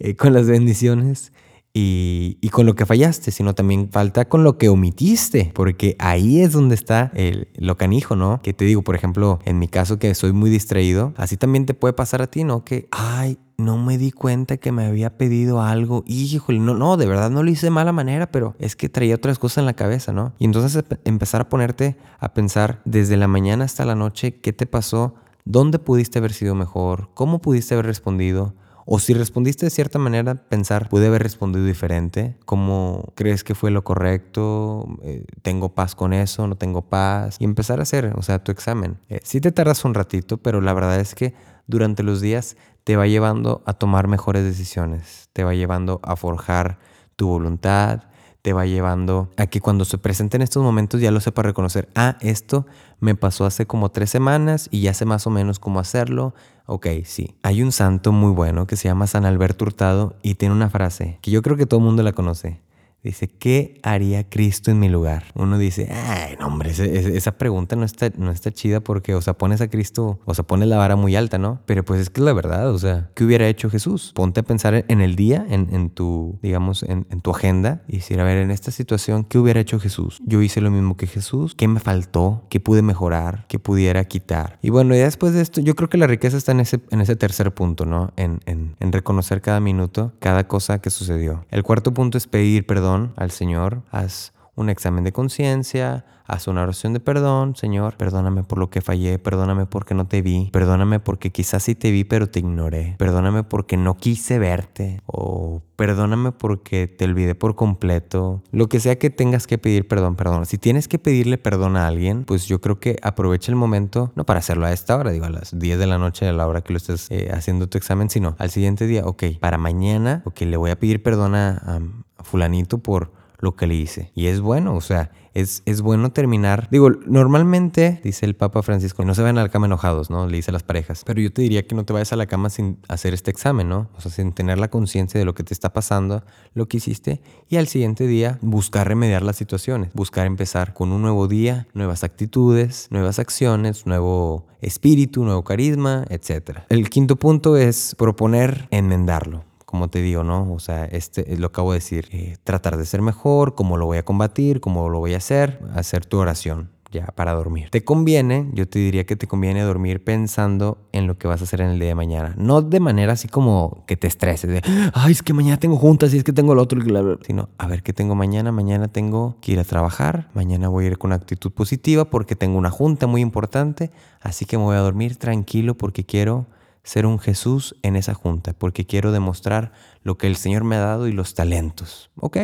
Eh, 0.00 0.16
con 0.16 0.32
las 0.32 0.48
bendiciones 0.48 1.32
y, 1.72 2.48
con 2.50 2.66
lo 2.66 2.74
que 2.74 2.84
fallaste, 2.84 3.30
sino 3.30 3.54
también 3.54 3.90
falta 3.90 4.28
con 4.28 4.42
lo 4.42 4.58
que 4.58 4.68
omitiste, 4.68 5.52
porque 5.54 5.94
ahí 5.98 6.40
es 6.40 6.52
donde 6.52 6.74
está 6.74 7.12
el, 7.14 7.48
lo 7.56 7.76
canijo, 7.76 8.16
¿no? 8.16 8.40
Que 8.42 8.52
te 8.52 8.64
digo, 8.64 8.82
por 8.82 8.96
ejemplo, 8.96 9.38
en 9.44 9.58
mi 9.58 9.68
caso 9.68 9.98
que 9.98 10.14
soy 10.14 10.32
muy 10.32 10.50
distraído, 10.50 11.14
así 11.16 11.36
también 11.36 11.66
te 11.66 11.74
puede 11.74 11.92
pasar 11.92 12.22
a 12.22 12.26
ti, 12.26 12.42
¿no? 12.42 12.64
Que, 12.64 12.88
ay, 12.90 13.38
no 13.56 13.76
me 13.78 13.98
di 13.98 14.10
cuenta 14.10 14.56
que 14.56 14.72
me 14.72 14.86
había 14.86 15.16
pedido 15.16 15.62
algo. 15.62 16.02
Híjole, 16.06 16.58
no, 16.58 16.74
no, 16.74 16.96
de 16.96 17.06
verdad 17.06 17.30
no 17.30 17.42
lo 17.42 17.50
hice 17.50 17.66
de 17.66 17.70
mala 17.70 17.92
manera, 17.92 18.30
pero 18.32 18.56
es 18.58 18.74
que 18.74 18.88
traía 18.88 19.14
otras 19.14 19.38
cosas 19.38 19.58
en 19.58 19.66
la 19.66 19.74
cabeza, 19.74 20.12
¿no? 20.12 20.32
Y 20.38 20.46
entonces 20.46 20.82
empezar 21.04 21.42
a 21.42 21.48
ponerte 21.48 21.96
a 22.18 22.34
pensar 22.34 22.80
desde 22.84 23.16
la 23.16 23.28
mañana 23.28 23.64
hasta 23.64 23.84
la 23.84 23.94
noche 23.94 24.40
qué 24.40 24.52
te 24.52 24.66
pasó 24.66 25.14
dónde 25.44 25.78
pudiste 25.78 26.18
haber 26.18 26.32
sido 26.32 26.54
mejor, 26.54 27.10
cómo 27.14 27.40
pudiste 27.40 27.74
haber 27.74 27.86
respondido, 27.86 28.54
o 28.92 28.98
si 28.98 29.14
respondiste 29.14 29.66
de 29.66 29.70
cierta 29.70 29.98
manera, 29.98 30.34
pensar, 30.34 30.88
pude 30.88 31.06
haber 31.06 31.22
respondido 31.22 31.64
diferente, 31.64 32.36
cómo 32.44 33.12
crees 33.14 33.44
que 33.44 33.54
fue 33.54 33.70
lo 33.70 33.84
correcto, 33.84 34.86
eh, 35.02 35.24
tengo 35.42 35.74
paz 35.74 35.94
con 35.94 36.12
eso, 36.12 36.48
no 36.48 36.56
tengo 36.56 36.82
paz, 36.82 37.36
y 37.38 37.44
empezar 37.44 37.78
a 37.78 37.82
hacer, 37.82 38.12
o 38.16 38.22
sea, 38.22 38.42
tu 38.42 38.50
examen. 38.50 38.98
Eh, 39.08 39.20
sí 39.22 39.40
te 39.40 39.52
tardas 39.52 39.84
un 39.84 39.94
ratito, 39.94 40.38
pero 40.38 40.60
la 40.60 40.72
verdad 40.72 40.98
es 40.98 41.14
que 41.14 41.34
durante 41.68 42.02
los 42.02 42.20
días 42.20 42.56
te 42.82 42.96
va 42.96 43.06
llevando 43.06 43.62
a 43.64 43.74
tomar 43.74 44.08
mejores 44.08 44.42
decisiones, 44.42 45.28
te 45.32 45.44
va 45.44 45.54
llevando 45.54 46.00
a 46.02 46.16
forjar 46.16 46.78
tu 47.14 47.28
voluntad, 47.28 48.09
te 48.42 48.52
va 48.52 48.66
llevando 48.66 49.30
a 49.36 49.46
que 49.46 49.60
cuando 49.60 49.84
se 49.84 49.98
presenten 49.98 50.42
estos 50.42 50.62
momentos 50.62 51.00
ya 51.00 51.10
lo 51.10 51.20
sepa 51.20 51.42
reconocer. 51.42 51.88
Ah, 51.94 52.16
esto 52.20 52.66
me 53.00 53.14
pasó 53.14 53.44
hace 53.44 53.66
como 53.66 53.90
tres 53.90 54.10
semanas 54.10 54.68
y 54.70 54.80
ya 54.82 54.94
sé 54.94 55.04
más 55.04 55.26
o 55.26 55.30
menos 55.30 55.58
cómo 55.58 55.80
hacerlo. 55.80 56.34
Ok, 56.66 56.86
sí. 57.04 57.34
Hay 57.42 57.62
un 57.62 57.72
santo 57.72 58.12
muy 58.12 58.32
bueno 58.32 58.66
que 58.66 58.76
se 58.76 58.88
llama 58.88 59.06
San 59.06 59.24
Alberto 59.24 59.64
Hurtado 59.64 60.16
y 60.22 60.34
tiene 60.34 60.54
una 60.54 60.70
frase 60.70 61.18
que 61.20 61.30
yo 61.30 61.42
creo 61.42 61.56
que 61.56 61.66
todo 61.66 61.80
el 61.80 61.86
mundo 61.86 62.02
la 62.02 62.12
conoce. 62.12 62.60
Dice, 63.02 63.28
¿qué 63.28 63.80
haría 63.82 64.28
Cristo 64.28 64.70
en 64.70 64.78
mi 64.78 64.90
lugar? 64.90 65.24
Uno 65.34 65.56
dice, 65.56 65.88
ay, 65.90 66.36
no, 66.38 66.48
hombre, 66.48 66.70
esa 66.70 67.32
pregunta 67.38 67.74
no 67.74 67.86
está, 67.86 68.10
no 68.16 68.30
está 68.30 68.50
chida 68.52 68.80
porque, 68.80 69.14
o 69.14 69.22
sea, 69.22 69.38
pones 69.38 69.62
a 69.62 69.68
Cristo, 69.68 70.20
o 70.26 70.34
sea, 70.34 70.46
pones 70.46 70.68
la 70.68 70.76
vara 70.76 70.96
muy 70.96 71.16
alta, 71.16 71.38
¿no? 71.38 71.60
Pero 71.64 71.82
pues 71.82 72.00
es 72.00 72.10
que 72.10 72.20
es 72.20 72.24
la 72.26 72.34
verdad, 72.34 72.70
o 72.70 72.78
sea, 72.78 73.08
¿qué 73.14 73.24
hubiera 73.24 73.48
hecho 73.48 73.70
Jesús? 73.70 74.12
Ponte 74.14 74.40
a 74.40 74.42
pensar 74.42 74.84
en 74.86 75.00
el 75.00 75.16
día, 75.16 75.46
en, 75.48 75.88
tu, 75.88 76.38
digamos, 76.42 76.82
en, 76.82 77.04
tu 77.22 77.30
agenda 77.30 77.82
y 77.88 77.96
decir, 77.96 78.20
a 78.20 78.24
ver, 78.24 78.36
en 78.36 78.50
esta 78.50 78.70
situación, 78.70 79.24
¿qué 79.24 79.38
hubiera 79.38 79.60
hecho 79.60 79.80
Jesús? 79.80 80.20
Yo 80.26 80.42
hice 80.42 80.60
lo 80.60 80.70
mismo 80.70 80.98
que 80.98 81.06
Jesús, 81.06 81.54
¿qué 81.54 81.68
me 81.68 81.80
faltó? 81.80 82.44
¿Qué 82.50 82.60
pude 82.60 82.82
mejorar? 82.82 83.46
¿Qué 83.48 83.58
pudiera 83.58 84.04
quitar? 84.04 84.58
Y 84.60 84.68
bueno, 84.68 84.94
ya 84.94 85.04
después 85.04 85.32
de 85.32 85.40
esto, 85.40 85.62
yo 85.62 85.74
creo 85.74 85.88
que 85.88 85.96
la 85.96 86.06
riqueza 86.06 86.36
está 86.36 86.52
en 86.52 86.60
ese, 86.60 86.80
en 86.90 87.00
ese 87.00 87.16
tercer 87.16 87.54
punto, 87.54 87.86
¿no? 87.86 88.12
En, 88.16 88.40
en 88.46 88.92
reconocer 88.92 89.40
cada 89.40 89.60
minuto, 89.60 90.12
cada 90.18 90.46
cosa 90.46 90.80
que 90.80 90.90
sucedió. 90.90 91.46
El 91.50 91.62
cuarto 91.62 91.94
punto 91.94 92.18
es 92.18 92.26
pedir 92.26 92.66
perdón 92.66 92.89
al 93.16 93.30
Señor, 93.30 93.82
haz 93.90 94.32
un 94.54 94.68
examen 94.68 95.04
de 95.04 95.12
conciencia, 95.12 96.04
haz 96.26 96.46
una 96.46 96.62
oración 96.62 96.92
de 96.92 97.00
perdón, 97.00 97.56
Señor, 97.56 97.96
perdóname 97.96 98.44
por 98.44 98.58
lo 98.58 98.70
que 98.70 98.80
fallé, 98.80 99.18
perdóname 99.18 99.66
porque 99.66 99.94
no 99.94 100.06
te 100.06 100.22
vi, 100.22 100.50
perdóname 100.52 101.00
porque 101.00 101.30
quizás 101.30 101.62
sí 101.62 101.74
te 101.74 101.90
vi 101.90 102.04
pero 102.04 102.28
te 102.28 102.40
ignoré, 102.40 102.94
perdóname 102.98 103.42
porque 103.42 103.76
no 103.76 103.96
quise 103.96 104.38
verte 104.38 105.02
o 105.06 105.62
perdóname 105.76 106.32
porque 106.32 106.86
te 106.86 107.06
olvidé 107.06 107.34
por 107.34 107.54
completo. 107.54 108.42
Lo 108.52 108.68
que 108.68 108.80
sea 108.80 108.98
que 108.98 109.10
tengas 109.10 109.46
que 109.46 109.56
pedir 109.56 109.88
perdón, 109.88 110.14
perdón. 110.14 110.44
Si 110.44 110.58
tienes 110.58 110.88
que 110.88 110.98
pedirle 110.98 111.38
perdón 111.38 111.76
a 111.76 111.86
alguien, 111.86 112.24
pues 112.24 112.46
yo 112.46 112.60
creo 112.60 112.78
que 112.78 112.96
aprovecha 113.02 113.50
el 113.50 113.56
momento, 113.56 114.12
no 114.14 114.24
para 114.24 114.40
hacerlo 114.40 114.66
a 114.66 114.72
esta 114.72 114.96
hora, 114.96 115.10
digo 115.10 115.24
a 115.24 115.30
las 115.30 115.58
10 115.58 115.78
de 115.78 115.86
la 115.86 115.98
noche 115.98 116.28
a 116.28 116.32
la 116.32 116.46
hora 116.46 116.60
que 116.60 116.74
lo 116.74 116.76
estés 116.76 117.10
eh, 117.10 117.30
haciendo 117.32 117.66
tu 117.68 117.78
examen, 117.78 118.10
sino 118.10 118.36
al 118.38 118.50
siguiente 118.50 118.86
día, 118.86 119.04
ok, 119.06 119.24
para 119.40 119.58
mañana, 119.58 120.22
ok, 120.26 120.42
le 120.42 120.56
voy 120.58 120.70
a 120.70 120.78
pedir 120.78 121.02
perdón 121.02 121.34
a 121.34 121.80
fulanito 122.24 122.78
por 122.78 123.12
lo 123.40 123.56
que 123.56 123.66
le 123.66 123.74
hice. 123.74 124.10
Y 124.14 124.26
es 124.26 124.40
bueno, 124.40 124.74
o 124.74 124.80
sea, 124.80 125.10
es, 125.34 125.62
es, 125.64 125.80
bueno 125.80 126.12
terminar. 126.12 126.68
Digo, 126.70 126.90
normalmente, 127.06 128.00
dice 128.04 128.26
el 128.26 128.34
Papa 128.34 128.62
Francisco, 128.62 129.04
no 129.04 129.14
se 129.14 129.22
vayan 129.22 129.38
a 129.38 129.42
la 129.42 129.48
cama 129.48 129.66
enojados, 129.66 130.10
¿no? 130.10 130.26
Le 130.26 130.36
dice 130.36 130.50
a 130.50 130.52
las 130.52 130.62
parejas. 130.62 131.04
Pero 131.04 131.20
yo 131.20 131.32
te 131.32 131.42
diría 131.42 131.66
que 131.66 131.74
no 131.74 131.84
te 131.84 131.92
vayas 131.92 132.12
a 132.12 132.16
la 132.16 132.26
cama 132.26 132.50
sin 132.50 132.78
hacer 132.88 133.14
este 133.14 133.30
examen, 133.30 133.68
¿no? 133.68 133.88
O 133.96 134.00
sea, 134.00 134.10
sin 134.10 134.32
tener 134.32 134.58
la 134.58 134.68
conciencia 134.68 135.18
de 135.18 135.24
lo 135.24 135.34
que 135.34 135.44
te 135.44 135.54
está 135.54 135.72
pasando, 135.72 136.24
lo 136.54 136.68
que 136.68 136.78
hiciste, 136.78 137.20
y 137.48 137.56
al 137.56 137.68
siguiente 137.68 138.06
día 138.06 138.38
buscar 138.42 138.88
remediar 138.88 139.22
las 139.22 139.36
situaciones, 139.36 139.90
buscar 139.94 140.26
empezar 140.26 140.74
con 140.74 140.92
un 140.92 141.02
nuevo 141.02 141.28
día, 141.28 141.66
nuevas 141.74 142.04
actitudes, 142.04 142.88
nuevas 142.90 143.18
acciones, 143.18 143.86
nuevo 143.86 144.46
espíritu, 144.60 145.24
nuevo 145.24 145.44
carisma, 145.44 146.04
etc. 146.10 146.60
El 146.68 146.90
quinto 146.90 147.16
punto 147.16 147.56
es 147.56 147.94
proponer 147.96 148.68
enmendarlo 148.70 149.49
como 149.70 149.88
te 149.88 150.02
digo, 150.02 150.24
¿no? 150.24 150.52
O 150.52 150.58
sea, 150.58 150.84
este 150.84 151.36
lo 151.36 151.46
acabo 151.46 151.70
de 151.70 151.78
decir, 151.78 152.08
eh, 152.10 152.36
tratar 152.42 152.76
de 152.76 152.84
ser 152.84 153.02
mejor, 153.02 153.54
cómo 153.54 153.76
lo 153.76 153.86
voy 153.86 153.98
a 153.98 154.04
combatir, 154.04 154.60
cómo 154.60 154.88
lo 154.88 154.98
voy 154.98 155.14
a 155.14 155.18
hacer, 155.18 155.60
hacer 155.74 156.04
tu 156.06 156.18
oración 156.18 156.70
ya 156.90 157.06
para 157.06 157.34
dormir. 157.34 157.68
Te 157.70 157.84
conviene, 157.84 158.50
yo 158.52 158.68
te 158.68 158.80
diría 158.80 159.06
que 159.06 159.14
te 159.14 159.28
conviene 159.28 159.62
dormir 159.62 160.02
pensando 160.02 160.88
en 160.90 161.06
lo 161.06 161.16
que 161.18 161.28
vas 161.28 161.40
a 161.40 161.44
hacer 161.44 161.60
en 161.60 161.68
el 161.68 161.78
día 161.78 161.90
de 161.90 161.94
mañana. 161.94 162.34
No 162.36 162.62
de 162.62 162.80
manera 162.80 163.12
así 163.12 163.28
como 163.28 163.84
que 163.86 163.96
te 163.96 164.08
estreses, 164.08 164.50
de, 164.50 164.62
ay, 164.92 165.12
es 165.12 165.22
que 165.22 165.32
mañana 165.32 165.58
tengo 165.60 165.76
juntas 165.76 166.12
y 166.12 166.18
es 166.18 166.24
que 166.24 166.32
tengo 166.32 166.52
lo 166.56 166.62
otro, 166.62 166.80
sino, 167.24 167.48
a 167.58 167.68
ver, 167.68 167.84
¿qué 167.84 167.92
tengo 167.92 168.16
mañana? 168.16 168.50
Mañana 168.50 168.88
tengo 168.88 169.36
que 169.40 169.52
ir 169.52 169.60
a 169.60 169.64
trabajar, 169.64 170.30
mañana 170.34 170.68
voy 170.68 170.86
a 170.86 170.88
ir 170.88 170.98
con 170.98 171.12
actitud 171.12 171.52
positiva 171.52 172.06
porque 172.06 172.34
tengo 172.34 172.58
una 172.58 172.70
junta 172.70 173.06
muy 173.06 173.20
importante, 173.20 173.92
así 174.20 174.44
que 174.44 174.58
me 174.58 174.64
voy 174.64 174.74
a 174.74 174.80
dormir 174.80 175.14
tranquilo 175.14 175.76
porque 175.76 176.04
quiero 176.04 176.46
ser 176.82 177.06
un 177.06 177.18
Jesús 177.18 177.76
en 177.82 177.96
esa 177.96 178.14
junta, 178.14 178.52
porque 178.52 178.86
quiero 178.86 179.12
demostrar 179.12 179.72
lo 180.02 180.16
que 180.16 180.26
el 180.26 180.36
Señor 180.36 180.64
me 180.64 180.76
ha 180.76 180.80
dado 180.80 181.08
y 181.08 181.12
los 181.12 181.34
talentos. 181.34 182.10
Ok, 182.16 182.38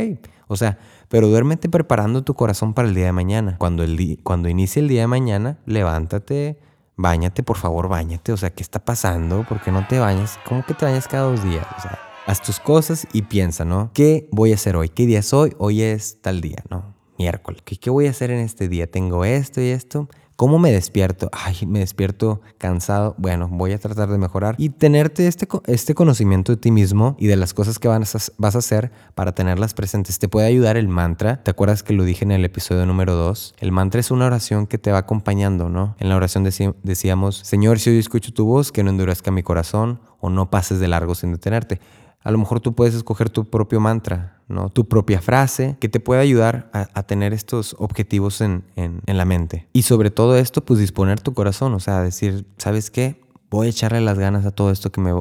o 0.49 0.57
sea, 0.57 0.79
pero 1.09 1.29
duérmete 1.29 1.69
preparando 1.69 2.23
tu 2.23 2.35
corazón 2.35 2.75
para 2.75 2.89
el 2.89 2.95
día 2.95 3.07
de 3.07 3.13
mañana. 3.13 3.57
Cuando, 3.59 3.83
el 3.83 4.21
cuando 4.23 4.49
inicie 4.49 4.81
el 4.81 4.89
día 4.89 5.03
de 5.03 5.07
mañana, 5.07 5.59
levántate, 5.67 6.59
bañate, 6.97 7.43
por 7.43 7.57
favor, 7.57 7.89
bañate. 7.89 8.33
O 8.33 8.37
sea, 8.37 8.51
¿qué 8.51 8.63
está 8.63 8.85
pasando? 8.85 9.45
¿Por 9.49 9.61
qué 9.61 9.73
no 9.73 9.87
te 9.87 9.99
bañas? 9.99 10.39
¿Cómo 10.47 10.65
que 10.65 10.75
te 10.75 10.85
bañas 10.85 11.09
cada 11.09 11.31
dos 11.31 11.43
días? 11.43 11.67
O 11.77 11.81
sea, 11.81 11.99
haz 12.27 12.43
tus 12.43 12.61
cosas 12.61 13.07
y 13.13 13.23
piensa, 13.23 13.65
¿no? 13.65 13.91
¿Qué 13.95 14.29
voy 14.33 14.53
a 14.53 14.57
hacer 14.57 14.77
hoy? 14.77 14.89
¿Qué 14.89 15.07
día 15.07 15.21
es 15.21 15.33
hoy? 15.33 15.55
Hoy 15.59 15.83
es 15.83 16.21
tal 16.21 16.41
día, 16.41 16.63
¿no? 16.71 16.95
Miércoles. 17.19 17.63
¿Qué, 17.65 17.77
qué 17.77 17.91
voy 17.91 18.07
a 18.07 18.11
hacer 18.11 18.31
en 18.31 18.41
este 18.41 18.69
día? 18.69 18.91
Tengo 18.91 19.25
esto 19.25 19.61
y 19.61 19.69
esto. 19.69 20.09
¿Cómo 20.37 20.59
me 20.59 20.71
despierto? 20.71 21.31
Ay, 21.33 21.57
me 21.67 21.79
despierto 21.79 22.43
cansado. 22.59 23.15
Bueno, 23.17 23.49
voy 23.51 23.73
a 23.73 23.79
tratar 23.79 24.11
de 24.11 24.19
mejorar 24.19 24.55
y 24.59 24.69
tenerte 24.69 25.27
este, 25.29 25.49
este 25.67 25.95
conocimiento 25.95 26.53
de 26.53 26.59
ti 26.59 26.71
mismo 26.71 27.17
y 27.19 27.27
de 27.27 27.37
las 27.37 27.55
cosas 27.55 27.79
que 27.79 27.89
vas 27.89 28.15
a, 28.15 28.33
vas 28.37 28.55
a 28.55 28.59
hacer 28.59 28.93
para 29.15 29.35
tenerlas 29.35 29.73
presentes. 29.73 30.19
Te 30.19 30.29
puede 30.29 30.47
ayudar 30.47 30.77
el 30.77 30.89
mantra. 30.89 31.43
¿Te 31.43 31.51
acuerdas 31.51 31.83
que 31.83 31.95
lo 31.95 32.05
dije 32.05 32.27
en 32.27 32.33
el 32.33 32.45
episodio 32.45 32.85
número 32.85 33.15
2? 33.15 33.55
El 33.61 33.73
mantra 33.73 33.99
es 33.99 34.11
una 34.11 34.27
oración 34.27 34.67
que 34.67 34.77
te 34.77 34.93
va 34.93 34.99
acompañando, 34.99 35.71
¿no? 35.71 35.97
En 35.99 36.11
la 36.11 36.17
oración 36.17 36.45
decíamos, 36.45 37.39
Señor, 37.39 37.79
si 37.79 37.89
hoy 37.89 37.99
escucho 37.99 38.35
tu 38.35 38.45
voz, 38.45 38.73
que 38.73 38.85
no 38.85 38.91
endurezca 38.91 39.31
mi 39.31 39.43
corazón 39.43 40.01
o 40.21 40.29
no 40.29 40.51
pases 40.51 40.81
de 40.81 40.89
largo 40.89 41.15
sin 41.15 41.33
detenerte. 41.33 41.81
A 42.23 42.31
lo 42.31 42.37
mejor 42.37 42.61
tú 42.61 42.75
puedes 42.75 42.95
escoger 42.95 43.31
tu 43.31 43.47
propio 43.47 43.81
mantra, 43.81 44.36
¿no? 44.49 44.71
tu 44.71 44.89
propia 44.89 45.21
frase, 45.21 45.77
que 45.81 45.89
te 45.89 46.01
pueda 46.01 46.21
ayudar 46.21 46.71
a, 46.73 47.03
tener 47.05 47.33
estos 47.33 47.77
objetivos 47.79 48.41
en, 48.41 48.65
la 49.07 49.25
mente. 49.25 49.69
Y 49.73 49.83
sobre 49.83 50.11
todo 50.11 50.37
esto, 50.37 50.65
pues 50.65 50.81
disponer 50.81 51.21
tu 51.21 51.35
corazón, 51.35 51.75
o 51.75 51.81
sea, 51.81 52.03
decir, 52.03 52.47
¿sabes 52.59 52.91
qué? 52.91 53.21
Voy 53.51 53.69
a 53.69 53.71
echarle 53.71 54.01
las 54.01 54.19
ganas 54.19 54.45
a 54.45 54.51
todo 54.51 54.71
esto 54.71 54.91
que 54.91 55.01
me 55.01 55.13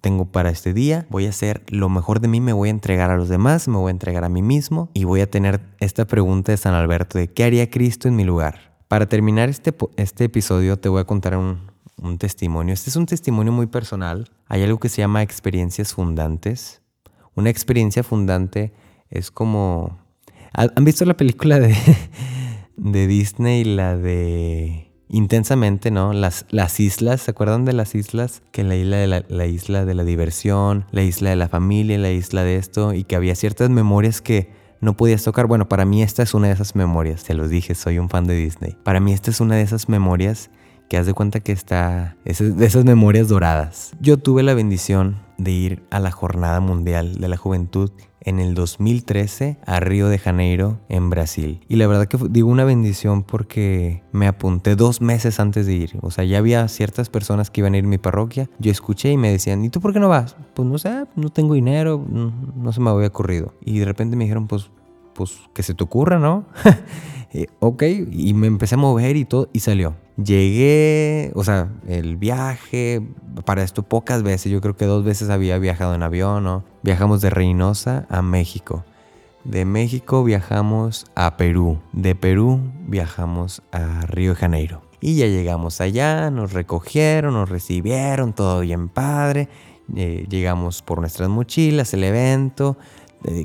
tengo 0.00 0.26
para 0.26 0.50
este 0.50 0.72
día, 0.72 1.06
voy 1.08 1.26
a 1.26 1.30
hacer 1.30 1.62
lo 1.68 1.88
mejor 1.88 2.20
de 2.20 2.28
mí, 2.28 2.40
me 2.40 2.52
voy 2.52 2.68
a 2.68 2.72
entregar 2.72 3.10
a 3.10 3.16
los 3.16 3.28
demás, 3.28 3.68
me 3.68 3.76
voy 3.76 3.90
a 3.90 3.92
entregar 3.92 4.24
a 4.24 4.28
mí 4.28 4.42
mismo 4.42 4.90
y 4.92 5.04
voy 5.04 5.20
a 5.20 5.30
tener 5.30 5.60
esta 5.80 6.06
pregunta 6.06 6.52
de 6.52 6.58
San 6.58 6.74
Alberto 6.74 7.18
de 7.18 7.28
¿qué 7.28 7.44
haría 7.44 7.70
Cristo 7.70 8.08
en 8.08 8.16
mi 8.16 8.24
lugar? 8.24 8.74
Para 8.88 9.08
terminar 9.08 9.48
este, 9.48 9.74
este 9.96 10.24
episodio 10.24 10.78
te 10.78 10.88
voy 10.88 11.00
a 11.00 11.04
contar 11.04 11.36
un 11.36 12.18
testimonio. 12.18 12.74
Este 12.74 12.90
es 12.90 12.96
un 12.96 13.06
testimonio 13.06 13.52
muy 13.52 13.66
personal. 13.66 14.30
Hay 14.46 14.62
algo 14.62 14.78
que 14.78 14.88
se 14.88 15.00
llama 15.00 15.22
experiencias 15.22 15.94
fundantes. 15.94 16.82
Una 17.34 17.50
experiencia 17.50 18.02
fundante 18.02 18.72
es 19.10 19.30
como... 19.30 19.98
¿Han 20.52 20.84
visto 20.84 21.04
la 21.04 21.16
película 21.16 21.58
de, 21.58 21.74
de 22.76 23.06
Disney, 23.08 23.64
la 23.64 23.96
de 23.96 24.92
intensamente, 25.08 25.90
¿no? 25.90 26.12
Las, 26.12 26.46
las 26.50 26.80
islas, 26.80 27.22
¿se 27.22 27.32
acuerdan 27.32 27.64
de 27.64 27.72
las 27.72 27.94
islas? 27.94 28.42
Que 28.52 28.62
la 28.64 28.76
isla, 28.76 28.96
de 28.96 29.06
la, 29.06 29.24
la, 29.28 29.46
isla 29.46 29.84
de 29.84 29.94
la 29.94 30.04
diversión, 30.04 30.86
la 30.90 31.02
isla 31.02 31.30
de 31.30 31.36
la 31.36 31.48
familia, 31.48 31.98
la 31.98 32.10
isla 32.10 32.44
de 32.44 32.56
esto, 32.56 32.94
y 32.94 33.04
que 33.04 33.16
había 33.16 33.34
ciertas 33.34 33.70
memorias 33.70 34.20
que 34.20 34.52
no 34.80 34.96
podías 34.96 35.22
tocar. 35.24 35.46
Bueno, 35.46 35.68
para 35.68 35.84
mí 35.84 36.02
esta 36.02 36.22
es 36.22 36.34
una 36.34 36.48
de 36.48 36.54
esas 36.54 36.76
memorias, 36.76 37.22
se 37.22 37.34
los 37.34 37.48
dije, 37.48 37.74
soy 37.74 37.98
un 37.98 38.08
fan 38.08 38.26
de 38.26 38.34
Disney. 38.34 38.76
Para 38.82 39.00
mí 39.00 39.12
esta 39.12 39.30
es 39.30 39.40
una 39.40 39.56
de 39.56 39.62
esas 39.62 39.88
memorias 39.88 40.50
que 40.94 40.98
haz 40.98 41.06
de 41.06 41.12
cuenta 41.12 41.40
que 41.40 41.50
está 41.50 42.16
de 42.24 42.64
esas 42.64 42.84
memorias 42.84 43.26
doradas. 43.26 43.96
Yo 44.00 44.16
tuve 44.16 44.44
la 44.44 44.54
bendición 44.54 45.16
de 45.38 45.50
ir 45.50 45.82
a 45.90 45.98
la 45.98 46.12
Jornada 46.12 46.60
Mundial 46.60 47.16
de 47.16 47.26
la 47.26 47.36
Juventud 47.36 47.90
en 48.20 48.38
el 48.38 48.54
2013 48.54 49.58
a 49.66 49.80
Río 49.80 50.06
de 50.06 50.18
Janeiro, 50.18 50.78
en 50.88 51.10
Brasil. 51.10 51.60
Y 51.68 51.74
la 51.74 51.88
verdad 51.88 52.06
que 52.06 52.16
digo 52.30 52.48
una 52.48 52.62
bendición 52.62 53.24
porque 53.24 54.04
me 54.12 54.28
apunté 54.28 54.76
dos 54.76 55.00
meses 55.00 55.40
antes 55.40 55.66
de 55.66 55.74
ir. 55.74 55.98
O 56.00 56.12
sea, 56.12 56.22
ya 56.22 56.38
había 56.38 56.68
ciertas 56.68 57.08
personas 57.08 57.50
que 57.50 57.62
iban 57.62 57.74
a 57.74 57.78
ir 57.78 57.84
a 57.86 57.88
mi 57.88 57.98
parroquia. 57.98 58.48
Yo 58.60 58.70
escuché 58.70 59.10
y 59.10 59.16
me 59.16 59.32
decían, 59.32 59.64
¿y 59.64 59.70
tú 59.70 59.80
por 59.80 59.92
qué 59.92 59.98
no 59.98 60.08
vas? 60.08 60.36
Pues 60.54 60.68
no 60.68 60.78
sé, 60.78 61.06
no 61.16 61.28
tengo 61.28 61.54
dinero, 61.54 62.06
no, 62.08 62.72
se 62.72 62.80
me 62.80 62.90
había 62.90 63.08
ocurrido. 63.08 63.52
Y 63.64 63.80
de 63.80 63.84
repente 63.84 64.14
me 64.14 64.26
dijeron, 64.26 64.46
pues, 64.46 64.70
pues 65.12 65.40
que 65.54 65.64
se 65.64 65.74
te 65.74 65.82
ocurra, 65.82 66.20
¿no? 66.20 66.44
Eh, 67.36 67.48
ok, 67.58 67.82
y 68.12 68.32
me 68.32 68.46
empecé 68.46 68.76
a 68.76 68.78
mover 68.78 69.16
y 69.16 69.24
todo, 69.24 69.48
y 69.52 69.58
salió. 69.58 69.96
Llegué, 70.16 71.32
o 71.34 71.42
sea, 71.42 71.68
el 71.88 72.16
viaje, 72.16 73.02
para 73.44 73.64
esto 73.64 73.82
pocas 73.82 74.22
veces, 74.22 74.52
yo 74.52 74.60
creo 74.60 74.76
que 74.76 74.84
dos 74.84 75.04
veces 75.04 75.30
había 75.30 75.58
viajado 75.58 75.96
en 75.96 76.04
avión, 76.04 76.44
¿no? 76.44 76.62
Viajamos 76.84 77.20
de 77.20 77.30
Reynosa 77.30 78.06
a 78.08 78.22
México. 78.22 78.84
De 79.42 79.64
México 79.64 80.22
viajamos 80.22 81.06
a 81.16 81.36
Perú. 81.36 81.80
De 81.92 82.14
Perú 82.14 82.60
viajamos 82.86 83.62
a 83.72 84.06
Río 84.06 84.30
de 84.30 84.36
Janeiro. 84.36 84.82
Y 85.00 85.16
ya 85.16 85.26
llegamos 85.26 85.80
allá, 85.80 86.30
nos 86.30 86.52
recogieron, 86.52 87.34
nos 87.34 87.50
recibieron, 87.50 88.32
todo 88.32 88.60
bien 88.60 88.88
padre. 88.88 89.48
Eh, 89.96 90.24
llegamos 90.30 90.82
por 90.82 91.00
nuestras 91.00 91.28
mochilas, 91.28 91.92
el 91.94 92.04
evento, 92.04 92.78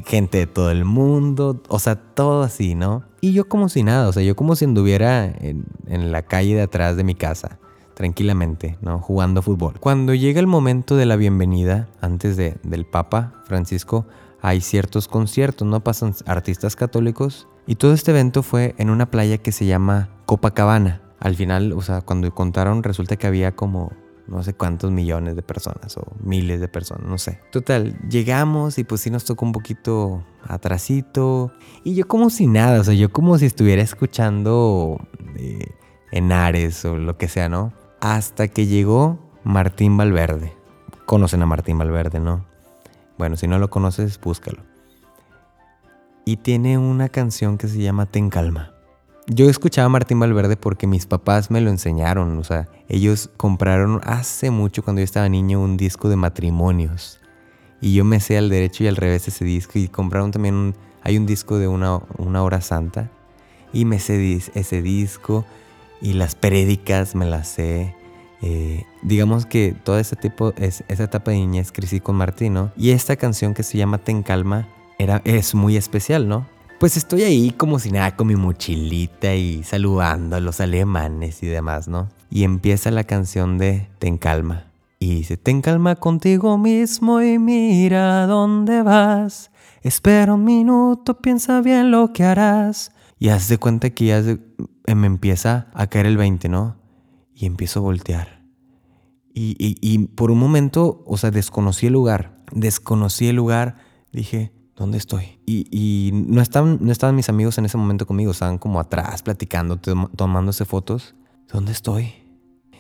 gente 0.06 0.38
de 0.38 0.48
todo 0.48 0.70
el 0.70 0.86
mundo, 0.86 1.64
o 1.70 1.80
sea, 1.80 1.96
todo 1.96 2.44
así, 2.44 2.76
¿no? 2.76 3.09
Y 3.22 3.34
yo 3.34 3.48
como 3.48 3.70
si 3.70 3.84
nada, 3.84 4.08
o 4.08 4.14
sea, 4.14 4.24
yo 4.24 4.36
como 4.36 4.56
si 4.56 4.66
anduviera 4.66 5.26
en, 5.26 6.12
la 6.12 6.22
calle 6.22 6.56
de 6.56 6.62
atrás 6.62 6.96
de 6.96 7.04
mi 7.04 7.16
casa, 7.16 7.60
tranquilamente, 7.94 8.78
¿no? 8.82 9.00
Jugando 9.00 9.42
fútbol. 9.42 9.80
Cuando 9.80 10.14
llega 10.14 10.40
el 10.40 10.48
momento 10.48 10.96
de 10.96 11.06
la 11.06 11.18
bienvenida, 11.18 11.90
antes 12.00 12.38
de, 12.38 12.58
del 12.64 12.86
Papa 12.86 13.34
Francisco, 13.46 14.06
hay 14.42 14.62
ciertos 14.62 15.08
conciertos, 15.08 15.68
¿no? 15.68 15.84
Pasan 15.84 16.14
artistas 16.26 16.76
católicos. 16.76 17.48
Y 17.68 17.76
todo 17.76 17.94
este 17.94 18.12
evento 18.12 18.42
fue 18.42 18.74
en 18.78 18.90
una 18.90 19.12
playa 19.12 19.38
que 19.38 19.52
se 19.52 19.66
llama 19.66 20.10
Copacabana. 20.26 21.02
Al 21.20 21.36
final, 21.36 21.74
o 21.74 21.82
sea, 21.82 22.02
cuando 22.02 22.34
contaron, 22.34 22.84
resulta 22.84 23.18
que 23.18 23.28
había 23.28 23.54
como 23.54 23.92
no 24.30 24.44
sé 24.44 24.54
cuántos 24.54 24.92
millones 24.92 25.36
de 25.36 25.42
personas 25.42 25.98
o 25.98 26.06
miles 26.24 26.62
de 26.62 26.68
personas, 26.68 27.08
no 27.08 27.18
sé. 27.18 27.40
Total, 27.52 27.98
llegamos 28.10 28.78
y 28.78 28.84
pues 28.84 29.02
sí 29.02 29.10
nos 29.10 29.26
tocó 29.26 29.46
un 29.46 29.52
poquito 29.52 30.24
atrasito. 30.48 31.52
Y 31.84 31.96
yo 31.96 32.08
como 32.08 32.30
si 32.30 32.48
nada, 32.48 32.80
o 32.80 32.84
sea, 32.84 32.94
yo 32.94 33.12
como 33.12 33.38
si 33.38 33.46
estuviera 33.46 33.82
escuchando 33.82 35.00
eh, 35.36 35.72
en 36.12 36.32
Ares 36.32 36.86
o 36.86 36.96
lo 36.96 37.18
que 37.18 37.28
sea, 37.28 37.50
¿no? 37.50 37.74
Hasta 38.00 38.48
que 38.48 38.68
llegó 38.68 39.20
Martín 39.44 39.98
Valverde. 39.98 40.54
Conocen 41.06 41.42
a 41.42 41.46
Martín 41.46 41.78
Valverde, 41.78 42.20
¿no? 42.20 42.46
Bueno, 43.18 43.36
si 43.36 43.48
no 43.48 43.60
lo 43.60 43.70
conoces, 43.70 44.20
búscalo. 44.20 44.64
Y 46.24 46.38
tiene 46.38 46.78
una 46.78 47.10
canción 47.10 47.58
que 47.58 47.68
se 47.68 47.82
llama 47.82 48.06
Ten 48.06 48.30
Calma. 48.30 48.79
Yo 49.32 49.48
escuchaba 49.48 49.86
a 49.86 49.90
Martín 49.90 50.20
Valverde 50.20 50.58
porque 50.58 50.88
mis 50.88 51.06
papás 51.06 51.52
me 51.52 51.62
lo 51.62 51.70
enseñaron, 51.70 52.40
o 52.40 52.44
sea, 52.44 52.68
ellos 52.88 53.30
compraron 53.38 54.02
hace 54.04 54.50
mucho 54.50 54.82
cuando 54.82 55.02
yo 55.02 55.04
estaba 55.04 55.30
niño 55.30 55.62
un 55.62 55.78
disco 55.78 56.10
de 56.10 56.16
matrimonios 56.16 57.20
y 57.80 57.94
yo 57.94 58.04
me 58.06 58.22
sé 58.22 58.40
al 58.40 58.50
derecho 58.50 58.84
y 58.84 58.88
al 58.88 58.96
revés 58.96 59.28
ese 59.28 59.46
disco 59.46 59.78
y 59.78 59.88
compraron 59.88 60.32
también 60.32 60.56
un, 60.56 60.76
hay 61.04 61.16
un 61.16 61.28
disco 61.28 61.60
de 61.60 61.68
una, 61.68 62.02
una 62.18 62.42
hora 62.42 62.60
santa 62.62 63.12
y 63.72 63.86
me 63.86 64.00
sé 64.00 64.42
ese 64.56 64.82
disco 64.82 65.46
y 66.02 66.14
las 66.14 66.34
prédicas 66.34 67.14
me 67.14 67.28
las 67.28 67.50
sé. 67.50 67.96
Eh, 68.42 68.84
digamos 69.04 69.46
que 69.46 69.76
toda 69.84 70.00
ese 70.00 70.16
tipo, 70.16 70.54
es, 70.58 70.84
esa 70.88 71.04
etapa 71.04 71.30
de 71.30 71.38
niñez 71.38 71.72
crecí 71.72 72.00
con 72.00 72.16
Martín, 72.16 72.56
¿no? 72.56 72.72
Y 72.76 72.92
esta 72.92 73.16
canción 73.16 73.54
que 73.54 73.62
se 73.62 73.78
llama 73.78 74.00
Ten 74.00 74.24
Calma 74.24 74.68
era, 74.98 75.22
es 75.24 75.54
muy 75.54 75.78
especial, 75.78 76.28
¿no? 76.28 76.48
Pues 76.80 76.96
estoy 76.96 77.24
ahí 77.24 77.52
como 77.52 77.78
si 77.78 77.92
nada 77.92 78.16
con 78.16 78.28
mi 78.28 78.38
mochilita 78.38 79.36
y 79.36 79.64
saludando 79.64 80.38
a 80.38 80.40
los 80.40 80.62
alemanes 80.62 81.44
y 81.44 81.48
demás, 81.48 81.90
¿no? 81.90 82.08
Y 82.32 82.46
empieza 82.46 82.90
la 82.90 83.04
canción 83.04 83.58
de 83.58 83.90
Ten 84.00 84.18
calma. 84.18 84.72
Y 84.98 85.16
dice, 85.16 85.36
ten 85.36 85.62
calma 85.62 85.98
contigo 85.98 86.58
mismo 86.58 87.22
y 87.22 87.38
mira 87.38 88.26
dónde 88.28 88.82
vas. 88.82 89.52
Espera 89.82 90.34
un 90.34 90.46
minuto, 90.46 91.20
piensa 91.20 91.60
bien 91.60 91.92
lo 91.92 92.14
que 92.14 92.24
harás. 92.24 92.94
Y 93.18 93.28
haz 93.28 93.50
de 93.50 93.58
cuenta 93.58 93.90
que 93.90 94.06
ya 94.06 94.20
eh, 94.20 94.96
me 94.96 95.08
empieza 95.08 95.68
a 95.74 95.88
caer 95.88 96.06
el 96.06 96.16
20, 96.16 96.48
¿no? 96.48 96.78
Y 97.36 97.46
empiezo 97.46 97.80
a 97.80 97.84
voltear. 97.84 98.42
Y, 99.34 99.56
y 99.60 100.08
por 100.08 100.32
un 100.32 100.40
momento, 100.40 101.04
o 101.06 101.18
sea, 101.18 101.30
desconocí 101.30 101.88
el 101.88 101.94
lugar. 101.94 102.42
Desconocí 102.54 103.28
el 103.28 103.36
lugar. 103.36 103.78
Dije, 104.14 104.54
¿dónde 104.80 104.98
estoy? 104.98 105.40
Y, 105.46 106.12
no, 106.14 106.42
estaban, 106.42 106.80
no 106.82 106.92
estaban 106.92 107.16
mis 107.16 107.30
amigos 107.30 107.58
en 107.58 107.66
ese 107.66 107.78
momento 107.78 108.08
conmigo, 108.08 108.32
estaban 108.32 108.58
como 108.58 108.80
atrás 108.80 109.22
platicando, 109.22 109.78
tomándose 109.78 110.66
fotos. 110.66 111.16
¿Dónde 111.52 111.74
estoy? 111.74 112.14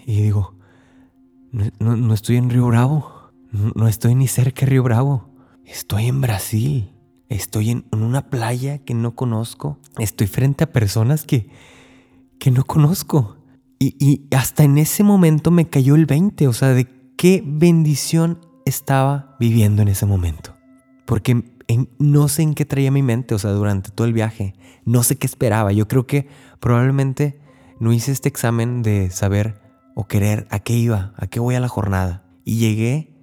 Y 0.06 0.22
digo, 0.22 0.56
no, 1.52 2.14
estoy 2.14 2.38
en 2.38 2.50
Río 2.50 2.68
Bravo, 2.68 3.32
no, 3.52 3.88
estoy 3.88 4.16
ni 4.16 4.28
cerca 4.28 4.62
de 4.62 4.68
Río 4.68 4.84
Bravo, 4.84 5.30
estoy 5.66 6.06
en 6.06 6.22
Brasil, 6.22 6.94
estoy 7.28 7.72
en, 7.72 7.86
una 7.92 8.30
playa 8.30 8.80
que 8.80 8.94
no 8.94 9.16
conozco, 9.16 9.78
estoy 9.98 10.28
frente 10.28 10.64
a 10.64 10.72
personas 10.72 11.26
que, 11.26 11.50
que 12.40 12.50
no 12.50 12.64
conozco. 12.64 13.36
Y, 13.78 13.96
y 14.00 14.36
hasta 14.36 14.64
en 14.64 14.78
ese 14.78 15.04
momento 15.04 15.52
me 15.52 15.68
cayó 15.68 15.96
el 15.96 16.06
20, 16.06 16.48
o 16.48 16.54
sea, 16.54 16.70
de 16.70 16.88
qué 17.18 17.44
bendición 17.46 18.40
estaba 18.66 19.36
viviendo 19.40 19.82
en 19.82 19.90
ese 19.90 20.06
momento. 20.06 20.54
Porque 21.06 21.59
no 22.00 22.28
sé 22.28 22.42
en 22.42 22.54
qué 22.56 22.66
traía 22.66 22.92
mi 22.92 23.04
mente, 23.04 23.36
o 23.36 23.40
sea, 23.40 23.52
durante 23.52 23.92
todo 23.92 24.08
el 24.08 24.14
viaje. 24.14 24.56
No 24.86 25.04
sé 25.04 25.18
qué 25.18 25.28
esperaba. 25.28 25.72
Yo 25.72 25.88
creo 25.88 26.08
que 26.08 26.28
probablemente 26.60 27.40
no 27.80 27.94
hice 27.94 28.12
este 28.12 28.30
examen 28.30 28.82
de 28.82 29.10
saber 29.12 29.62
o 29.96 30.08
querer 30.08 30.48
a 30.50 30.60
qué 30.60 30.74
iba, 30.74 31.14
a 31.18 31.28
qué 31.28 31.40
voy 31.40 31.56
a 31.56 31.60
la 31.60 31.68
jornada. 31.68 32.24
Y 32.44 32.58
llegué 32.58 33.14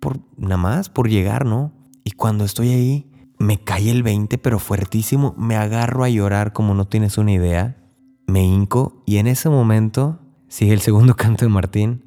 por 0.00 0.20
nada 0.36 0.56
más, 0.56 0.88
por 0.88 1.08
llegar, 1.08 1.44
¿no? 1.44 1.72
Y 2.04 2.12
cuando 2.12 2.44
estoy 2.44 2.70
ahí, 2.70 3.12
me 3.38 3.62
cae 3.62 3.90
el 3.90 4.02
20, 4.02 4.38
pero 4.38 4.58
fuertísimo. 4.58 5.34
Me 5.36 5.56
agarro 5.56 6.04
a 6.04 6.08
llorar 6.08 6.52
como 6.52 6.74
no 6.74 6.86
tienes 6.86 7.18
una 7.18 7.32
idea. 7.32 7.76
Me 8.26 8.44
hinco 8.44 9.02
y 9.06 9.18
en 9.18 9.26
ese 9.26 9.48
momento 9.48 10.20
sigue 10.48 10.72
el 10.72 10.80
segundo 10.80 11.14
canto 11.16 11.44
de 11.44 11.50
Martín. 11.50 12.04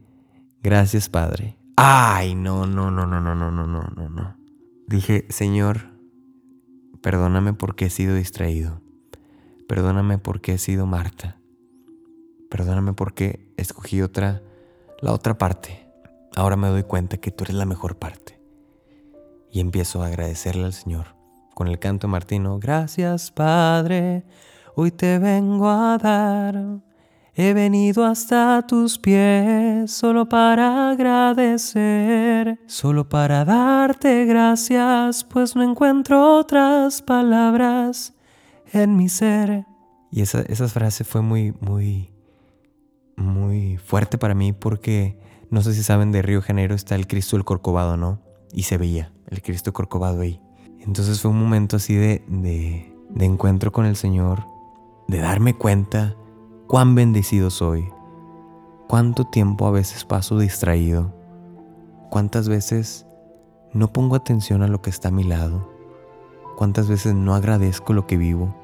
Gracias, 0.62 1.10
Padre. 1.10 1.58
Ay, 1.76 2.36
no, 2.36 2.66
no, 2.66 2.90
no, 2.90 3.06
no, 3.06 3.20
no, 3.20 3.36
no, 3.36 3.52
no, 3.52 3.68
no, 3.68 4.10
no. 4.10 4.43
Dije, 4.94 5.26
Señor, 5.30 5.90
perdóname 7.02 7.54
porque 7.54 7.88
he 7.88 7.90
sido 7.90 8.14
distraído. 8.14 8.80
Perdóname 9.68 10.20
porque 10.20 10.54
he 10.54 10.58
sido 10.60 10.86
Marta. 10.86 11.40
Perdóname 12.52 12.94
porque 12.94 13.52
escogí 13.58 14.04
otra, 14.04 14.44
la 15.02 15.12
otra 15.12 15.36
parte. 15.36 15.90
Ahora 16.36 16.58
me 16.58 16.68
doy 16.68 16.84
cuenta 16.84 17.18
que 17.18 17.32
tú 17.32 17.44
eres 17.44 17.56
la 17.56 17.66
mejor 17.66 17.98
parte. 17.98 18.40
Y 19.52 19.62
empiezo 19.62 20.04
a 20.04 20.08
agradecerle 20.10 20.66
al 20.66 20.74
Señor 20.74 21.16
con 21.56 21.68
el 21.68 21.80
canto 21.80 22.08
martino. 22.08 22.60
Gracias 22.60 23.32
Padre, 23.32 24.24
hoy 24.76 24.92
te 24.92 25.18
vengo 25.18 25.72
a 25.72 25.98
dar. 25.98 26.84
He 27.36 27.56
venido 27.56 28.06
hasta 28.06 28.62
tus 28.68 29.00
pies 29.00 29.92
solo 29.92 30.30
para 30.30 30.92
agradecer, 30.92 32.60
solo 32.68 33.10
para 33.10 33.44
darte 33.44 34.26
gracias, 34.26 35.24
pues 35.24 35.56
no 35.56 35.64
encuentro 35.64 36.38
otras 36.38 37.02
palabras 37.02 38.14
en 38.72 38.96
mi 38.96 39.10
ser. 39.10 39.66
Y 40.12 40.22
esa, 40.22 40.44
frase 40.68 41.04
fue 41.04 41.22
muy, 41.24 41.56
muy, 41.60 42.12
muy 43.16 43.78
fuerte 43.78 44.20
para 44.20 44.36
mí 44.36 44.54
porque 44.54 45.18
no 45.50 45.64
sé 45.64 45.74
si 45.74 45.82
saben 45.82 46.12
de 46.12 46.22
Río 46.22 46.44
Janeiro 46.44 46.76
está 46.76 46.94
el 46.94 47.08
Cristo 47.08 47.36
del 47.36 47.46
Corcovado, 47.46 47.98
¿no? 47.98 48.22
Y 48.52 48.64
se 48.64 48.78
veía 48.78 49.12
el 49.26 49.42
Cristo 49.42 49.74
Corcovado 49.74 50.22
ahí. 50.22 50.40
Entonces 50.82 51.20
fue 51.20 51.32
un 51.32 51.40
momento 51.40 51.78
así 51.78 51.96
de, 51.96 52.24
de, 52.28 52.96
de 53.10 53.26
encuentro 53.26 53.72
con 53.72 53.88
el 53.88 53.96
Señor, 53.96 54.46
de 55.08 55.18
darme 55.18 55.56
cuenta 55.56 56.16
cuán 56.74 56.96
bendecido 56.96 57.52
soy, 57.52 57.88
cuánto 58.88 59.26
tiempo 59.26 59.68
a 59.68 59.72
veces 59.72 60.06
paso 60.06 60.40
distraído, 60.40 61.14
cuántas 62.10 62.50
veces 62.50 63.06
no 63.74 63.94
pongo 63.94 64.16
atención 64.16 64.64
a 64.64 64.68
lo 64.68 64.82
que 64.82 64.90
está 64.90 65.10
a 65.10 65.12
mi 65.12 65.24
lado, 65.24 65.70
cuántas 66.58 66.88
veces 66.88 67.14
no 67.14 67.36
agradezco 67.36 67.94
lo 67.94 68.08
que 68.08 68.18
vivo, 68.18 68.56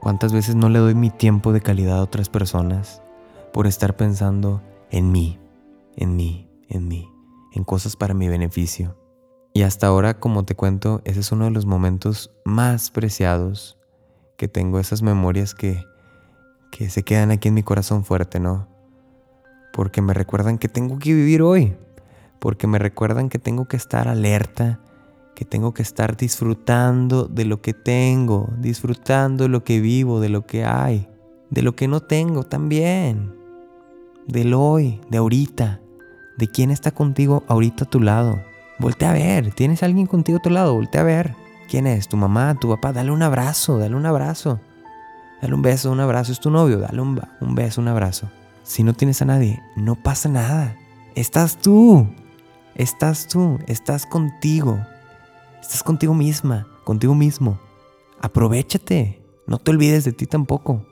cuántas 0.00 0.32
veces 0.32 0.54
no 0.54 0.70
le 0.70 0.78
doy 0.78 0.94
mi 0.94 1.10
tiempo 1.10 1.52
de 1.52 1.60
calidad 1.60 1.98
a 1.98 2.02
otras 2.02 2.30
personas 2.30 3.02
por 3.52 3.66
estar 3.66 3.98
pensando 3.98 4.62
en 4.90 5.12
mí, 5.12 5.38
en 5.94 6.16
mí, 6.16 6.48
en 6.70 6.88
mí, 6.88 7.06
en 7.52 7.64
cosas 7.64 7.96
para 7.96 8.14
mi 8.14 8.28
beneficio. 8.28 8.96
Y 9.52 9.60
hasta 9.60 9.88
ahora, 9.88 10.18
como 10.18 10.46
te 10.46 10.54
cuento, 10.54 11.02
ese 11.04 11.20
es 11.20 11.30
uno 11.32 11.44
de 11.44 11.50
los 11.50 11.66
momentos 11.66 12.30
más 12.46 12.90
preciados 12.90 13.78
que 14.38 14.48
tengo, 14.48 14.78
esas 14.78 15.02
memorias 15.02 15.54
que, 15.54 15.84
que 16.72 16.88
se 16.88 17.04
quedan 17.04 17.30
aquí 17.30 17.48
en 17.48 17.54
mi 17.54 17.62
corazón 17.62 18.02
fuerte, 18.02 18.40
¿no? 18.40 18.66
Porque 19.72 20.00
me 20.00 20.14
recuerdan 20.14 20.58
que 20.58 20.68
tengo 20.68 20.98
que 20.98 21.14
vivir 21.14 21.42
hoy, 21.42 21.76
porque 22.40 22.66
me 22.66 22.78
recuerdan 22.78 23.28
que 23.28 23.38
tengo 23.38 23.66
que 23.66 23.76
estar 23.76 24.08
alerta, 24.08 24.80
que 25.36 25.44
tengo 25.44 25.74
que 25.74 25.82
estar 25.82 26.16
disfrutando 26.16 27.26
de 27.26 27.44
lo 27.44 27.60
que 27.60 27.74
tengo, 27.74 28.48
disfrutando 28.58 29.44
de 29.44 29.50
lo 29.50 29.62
que 29.64 29.80
vivo, 29.80 30.18
de 30.18 30.30
lo 30.30 30.46
que 30.46 30.64
hay, 30.64 31.08
de 31.50 31.60
lo 31.62 31.76
que 31.76 31.88
no 31.88 32.00
tengo 32.00 32.42
también, 32.44 33.34
del 34.26 34.54
hoy, 34.54 34.98
de 35.10 35.18
ahorita, 35.18 35.80
de 36.38 36.48
quién 36.48 36.70
está 36.70 36.90
contigo 36.90 37.44
ahorita 37.48 37.84
a 37.84 37.90
tu 37.90 38.00
lado. 38.00 38.42
Voltea 38.78 39.10
a 39.10 39.14
ver, 39.14 39.54
tienes 39.54 39.82
alguien 39.82 40.06
contigo 40.06 40.38
a 40.38 40.42
tu 40.42 40.50
lado, 40.50 40.74
voltea 40.74 41.02
a 41.02 41.04
ver. 41.04 41.34
¿Quién 41.68 41.86
es? 41.86 42.08
¿Tu 42.08 42.16
mamá? 42.16 42.54
¿Tu 42.58 42.68
papá? 42.68 42.92
Dale 42.92 43.10
un 43.10 43.22
abrazo, 43.22 43.78
dale 43.78 43.94
un 43.94 44.06
abrazo. 44.06 44.58
Dale 45.42 45.54
un 45.54 45.62
beso, 45.62 45.90
un 45.90 45.98
abrazo. 45.98 46.30
Es 46.30 46.38
tu 46.38 46.50
novio, 46.50 46.78
dale 46.78 47.00
un, 47.00 47.20
un 47.40 47.54
beso, 47.56 47.80
un 47.80 47.88
abrazo. 47.88 48.30
Si 48.62 48.84
no 48.84 48.94
tienes 48.94 49.20
a 49.22 49.24
nadie, 49.24 49.60
no 49.76 49.96
pasa 49.96 50.28
nada. 50.28 50.78
Estás 51.16 51.58
tú. 51.58 52.06
Estás 52.76 53.26
tú. 53.26 53.58
Estás 53.66 54.06
contigo. 54.06 54.78
Estás 55.60 55.82
contigo 55.82 56.14
misma, 56.14 56.68
contigo 56.84 57.16
mismo. 57.16 57.58
Aprovechate. 58.20 59.20
No 59.48 59.58
te 59.58 59.72
olvides 59.72 60.04
de 60.04 60.12
ti 60.12 60.26
tampoco. 60.26 60.86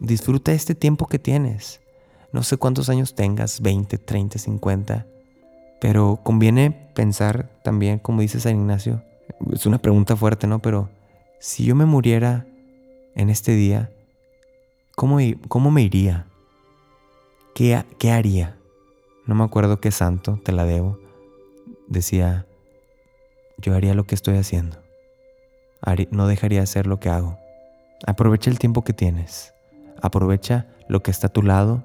Disfruta 0.00 0.52
este 0.52 0.74
tiempo 0.74 1.06
que 1.06 1.18
tienes. 1.18 1.80
No 2.30 2.42
sé 2.42 2.58
cuántos 2.58 2.90
años 2.90 3.14
tengas, 3.14 3.62
20, 3.62 3.96
30, 3.96 4.38
50. 4.38 5.06
Pero 5.80 6.20
conviene 6.22 6.90
pensar 6.94 7.50
también, 7.64 7.98
como 7.98 8.20
dice 8.20 8.38
San 8.38 8.56
Ignacio, 8.56 9.02
es 9.50 9.64
una 9.64 9.78
pregunta 9.78 10.14
fuerte, 10.14 10.46
¿no? 10.46 10.58
Pero 10.58 10.90
si 11.38 11.64
yo 11.64 11.74
me 11.74 11.86
muriera 11.86 12.46
en 13.14 13.30
este 13.30 13.52
día, 13.52 13.90
¿cómo, 14.94 15.18
cómo 15.48 15.70
me 15.70 15.82
iría? 15.82 16.26
¿Qué, 17.54 17.84
¿Qué 17.98 18.10
haría? 18.10 18.56
No 19.26 19.34
me 19.34 19.44
acuerdo 19.44 19.80
qué 19.80 19.90
santo, 19.90 20.40
te 20.44 20.52
la 20.52 20.64
debo. 20.64 20.98
Decía, 21.88 22.46
yo 23.58 23.74
haría 23.74 23.94
lo 23.94 24.04
que 24.04 24.14
estoy 24.14 24.36
haciendo. 24.36 24.78
No 26.10 26.26
dejaría 26.26 26.60
de 26.60 26.64
hacer 26.64 26.86
lo 26.86 26.98
que 26.98 27.10
hago. 27.10 27.38
Aprovecha 28.06 28.50
el 28.50 28.58
tiempo 28.58 28.84
que 28.84 28.92
tienes. 28.92 29.54
Aprovecha 30.02 30.66
lo 30.88 31.02
que 31.02 31.10
está 31.10 31.28
a 31.28 31.32
tu 31.32 31.42
lado. 31.42 31.84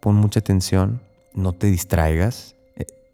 Pon 0.00 0.14
mucha 0.14 0.40
atención. 0.40 1.02
No 1.34 1.52
te 1.52 1.66
distraigas 1.66 2.54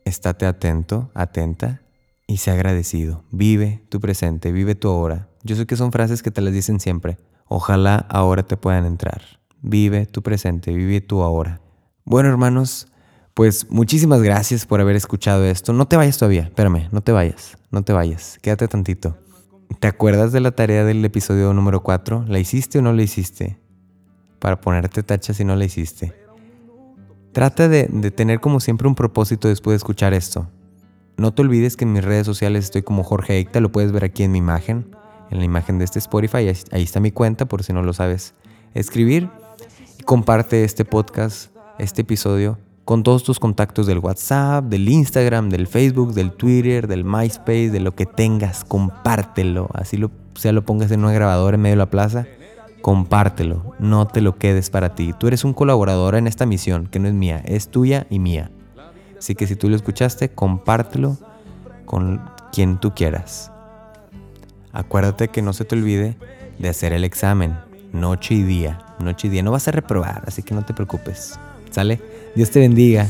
estate 0.07 0.47
atento, 0.47 1.11
atenta 1.15 1.83
y 2.27 2.39
sea 2.39 2.55
agradecido. 2.55 3.25
Vive 3.31 3.83
tu 3.89 4.01
presente, 4.01 4.53
vive 4.53 4.75
tu 4.75 4.89
ahora. 4.89 5.29
Yo 5.43 5.57
sé 5.57 5.67
que 5.67 5.77
son 5.77 5.93
frases 5.93 6.23
que 6.23 6.31
te 6.31 6.41
las 6.41 6.55
dicen 6.55 6.81
siempre. 6.81 7.19
Ojalá 7.49 8.07
ahora 8.09 8.43
te 8.43 8.57
puedan 8.57 8.85
entrar. 8.85 9.23
Vive 9.63 10.07
tu 10.07 10.23
presente, 10.23 10.73
vive 10.73 11.01
tu 11.01 11.23
ahora. 11.23 11.61
Bueno, 12.05 12.29
hermanos, 12.29 12.89
pues 13.35 13.71
muchísimas 13.71 14.23
gracias 14.23 14.65
por 14.67 14.81
haber 14.81 14.97
escuchado 14.97 15.45
esto. 15.45 15.73
No 15.73 15.87
te 15.87 15.97
vayas 15.97 16.19
todavía, 16.19 16.43
espérame, 16.43 16.89
no 16.93 17.01
te 17.03 17.13
vayas, 17.13 17.59
no 17.71 17.83
te 17.83 17.93
vayas, 17.93 18.39
quédate 18.41 18.69
tantito. 18.69 19.19
¿Te 19.81 19.89
acuerdas 19.89 20.33
de 20.33 20.41
la 20.41 20.53
tarea 20.53 20.85
del 20.85 21.05
episodio 21.05 21.53
número 21.53 21.83
4? 21.83 22.25
¿La 22.29 22.39
hiciste 22.39 22.79
o 22.79 22.83
no 22.83 22.93
la 22.93 23.03
hiciste? 23.03 23.59
Para 24.39 24.61
ponerte 24.61 25.03
tacha 25.03 25.35
si 25.35 25.45
no 25.45 25.57
la 25.57 25.65
hiciste. 25.65 26.15
Trata 27.33 27.69
de, 27.69 27.85
tener 28.13 28.41
como 28.41 28.61
siempre 28.61 28.89
un 28.89 28.95
propósito 28.95 29.49
después 29.49 29.73
de 29.73 29.77
escuchar 29.77 30.15
esto. 30.15 30.49
No 31.19 31.35
te 31.35 31.43
olvides 31.43 31.77
que 31.77 31.85
en 31.85 31.93
mis 31.93 32.05
redes 32.05 32.25
sociales 32.25 32.65
estoy 32.65 32.83
como 32.83 33.05
Jorge 33.05 33.35
Eicta, 33.35 33.61
lo 33.61 33.71
puedes 33.71 33.93
ver 33.93 34.05
aquí 34.05 34.23
en 34.23 34.33
mi 34.33 34.39
imagen, 34.39 34.96
en 35.31 35.39
la 35.39 35.45
imagen 35.45 35.79
de 35.79 35.85
este 35.85 35.99
Spotify, 35.99 36.53
ahí 36.71 36.83
está 36.83 37.01
mi 37.01 37.13
cuenta 37.13 37.47
por 37.47 37.63
si 37.63 37.73
no 37.73 37.83
lo 37.83 37.93
sabes 37.93 38.35
escribir. 38.75 39.29
comparte 40.05 40.65
este 40.65 40.85
podcast, 40.85 41.51
este 41.79 42.03
episodio, 42.03 42.59
con 42.85 43.03
todos 43.03 43.25
tus 43.25 43.41
contactos 43.41 43.87
del 43.87 43.99
WhatsApp, 43.99 44.65
del 44.67 44.89
Instagram, 44.89 45.49
del 45.49 45.67
Facebook, 45.67 46.15
del 46.15 46.33
Twitter, 46.33 46.87
del 46.87 47.05
MySpace, 47.05 47.71
de 47.71 47.81
lo 47.81 47.95
que 47.95 48.07
tengas, 48.07 48.65
compártelo. 48.65 49.69
Así 49.75 49.97
lo, 49.97 50.13
sea 50.35 50.53
lo 50.53 50.65
pongas 50.65 50.93
en 50.93 51.01
una 51.01 51.13
grabadora 51.13 51.57
en 51.57 51.63
medio 51.63 51.73
de 51.73 51.79
la 51.79 51.91
plaza 51.91 52.27
compártelo, 52.87 53.75
no 53.81 54.07
te 54.07 54.21
lo 54.21 54.39
quedes 54.39 54.71
para 54.71 54.95
ti. 54.95 55.13
Tú 55.13 55.27
eres 55.27 55.43
un 55.43 55.55
colaborador 55.55 56.15
en 56.15 56.29
esta 56.29 56.47
misión, 56.47 56.87
que 56.87 57.01
no 57.01 57.09
es 57.09 57.15
mía, 57.15 57.43
es 57.45 57.69
tuya 57.69 58.07
y 58.11 58.21
mía. 58.21 58.53
Así 59.19 59.35
que 59.35 59.49
si 59.49 59.57
tú 59.57 59.69
lo 59.69 59.75
escuchaste, 59.75 60.29
compártelo 60.29 61.17
con 61.85 62.23
quien 62.53 62.79
tú 62.79 62.95
quieras. 62.95 63.51
Acuérdate 64.77 65.29
que 65.29 65.41
no 65.41 65.55
se 65.55 65.65
te 65.65 65.75
olvide 65.75 66.17
de 66.59 66.69
hacer 66.69 66.93
el 66.93 67.03
examen, 67.03 67.57
noche 67.95 68.35
y 68.35 68.43
día, 68.43 68.79
noche 68.99 69.29
y 69.29 69.31
día. 69.31 69.43
No 69.43 69.51
vas 69.51 69.67
a 69.69 69.71
reprobar, 69.71 70.23
así 70.27 70.43
que 70.43 70.55
no 70.55 70.67
te 70.67 70.75
preocupes. 70.75 71.41
¿Sale? 71.71 71.99
Dios 72.35 72.51
te 72.51 72.61
bendiga. 72.61 73.07